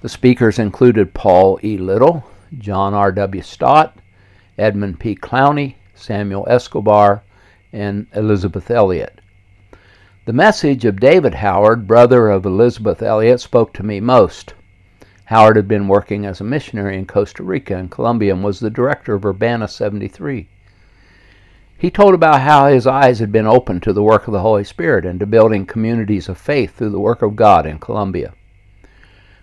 The 0.00 0.08
speakers 0.08 0.58
included 0.58 1.12
Paul 1.12 1.60
E. 1.62 1.76
Little, 1.76 2.24
John 2.58 2.94
R. 2.94 3.12
W. 3.12 3.42
Stott, 3.42 3.98
Edmund 4.58 4.98
P. 4.98 5.14
Clowney, 5.14 5.74
Samuel 5.94 6.46
Escobar, 6.48 7.22
and 7.72 8.06
Elizabeth 8.14 8.70
Elliot. 8.70 9.20
The 10.24 10.32
message 10.32 10.86
of 10.86 11.00
David 11.00 11.34
Howard, 11.34 11.86
brother 11.86 12.30
of 12.30 12.46
Elizabeth 12.46 13.02
Elliot, 13.02 13.40
spoke 13.40 13.74
to 13.74 13.82
me 13.82 14.00
most. 14.00 14.54
Howard 15.26 15.56
had 15.56 15.68
been 15.68 15.86
working 15.86 16.24
as 16.24 16.40
a 16.40 16.44
missionary 16.44 16.96
in 16.96 17.06
Costa 17.06 17.42
Rica 17.42 17.76
and 17.76 17.90
Colombia 17.90 18.32
and 18.32 18.42
was 18.42 18.60
the 18.60 18.70
director 18.70 19.14
of 19.14 19.26
Urbana 19.26 19.68
73. 19.68 20.48
He 21.82 21.90
told 21.90 22.14
about 22.14 22.42
how 22.42 22.68
his 22.68 22.86
eyes 22.86 23.18
had 23.18 23.32
been 23.32 23.48
opened 23.48 23.82
to 23.82 23.92
the 23.92 24.04
work 24.04 24.28
of 24.28 24.32
the 24.32 24.42
Holy 24.42 24.62
Spirit 24.62 25.04
and 25.04 25.18
to 25.18 25.26
building 25.26 25.66
communities 25.66 26.28
of 26.28 26.38
faith 26.38 26.76
through 26.76 26.90
the 26.90 27.00
work 27.00 27.22
of 27.22 27.34
God 27.34 27.66
in 27.66 27.80
Colombia. 27.80 28.34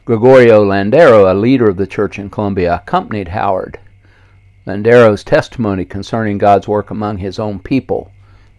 Gregorio 0.06 0.64
Landero, 0.64 1.30
a 1.30 1.36
leader 1.36 1.70
of 1.70 1.76
the 1.76 1.86
church 1.86 2.18
in 2.18 2.30
Colombia, 2.30 2.76
accompanied 2.76 3.28
Howard. 3.28 3.78
Landero's 4.66 5.22
testimony 5.26 5.84
concerning 5.84 6.38
God's 6.38 6.66
work 6.66 6.90
among 6.90 7.18
his 7.18 7.40
own 7.40 7.60
people 7.60 8.10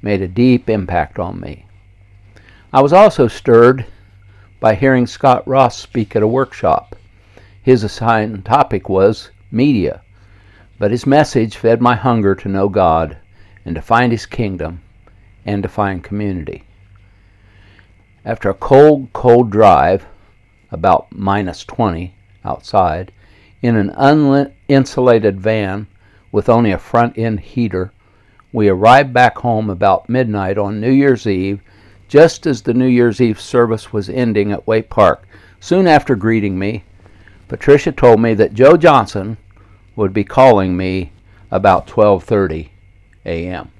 made 0.03 0.21
a 0.21 0.29
deep 0.29 0.69
impact 0.69 1.19
on 1.19 1.41
me. 1.41 1.65
I 2.75 2.83
was 2.83 2.93
also 2.93 3.29
stirred 3.29 3.87
by 4.61 4.75
hearing 4.75 5.07
Scott 5.07 5.49
Ross 5.49 5.79
speak 5.79 6.15
at 6.15 6.23
a 6.23 6.29
workshop. 6.29 6.97
His 7.63 7.83
assigned 7.83 8.45
topic 8.45 8.91
was 8.91 9.31
media, 9.51 10.03
but 10.79 10.91
his 10.91 11.07
message 11.07 11.57
fed 11.57 11.81
my 11.81 11.97
hunger 11.97 12.35
to 12.35 12.49
know 12.51 12.69
God 12.69 13.17
and 13.65 13.75
to 13.75 13.83
find 13.83 14.13
His 14.13 14.27
kingdom 14.27 14.83
and 15.45 15.63
to 15.63 15.69
find 15.69 16.05
community. 16.05 16.65
After 18.25 18.51
a 18.51 18.55
cold, 18.55 19.09
cold 19.13 19.51
drive, 19.51 20.07
about 20.71 21.07
minus 21.11 21.65
20 21.65 22.15
outside, 22.45 23.13
in 23.63 23.77
an 23.77 23.91
uninsulated 23.91 25.37
van 25.37 25.87
with 26.33 26.49
only 26.49 26.71
a 26.71 26.79
front 26.79 27.19
end 27.19 27.41
heater, 27.41 27.93
we 28.53 28.69
arrived 28.69 29.13
back 29.13 29.39
home 29.39 29.71
about 29.71 30.09
midnight 30.09 30.59
on 30.59 30.81
New 30.81 30.91
Year's 30.91 31.27
Eve, 31.27 31.61
just 32.09 32.47
as 32.47 32.63
the 32.63 32.75
New 32.75 32.87
Year's 32.87 33.21
Eve 33.21 33.41
service 33.41 33.93
was 33.93 34.09
ending 34.09 34.51
at 34.53 34.67
Waite 34.67 34.91
Park. 34.91 35.27
Soon 35.61 35.87
after 35.87 36.17
greeting 36.17 36.59
me, 36.59 36.85
Patricia 37.49 37.93
told 37.93 38.21
me 38.21 38.35
that 38.35 38.55
Joe 38.55 38.77
Johnson 38.77 39.37
would 39.97 40.13
be 40.13 40.25
calling 40.25 40.77
me 40.77 41.13
about 41.51 41.87
12:30 41.87 42.70
a.m. 43.25 43.71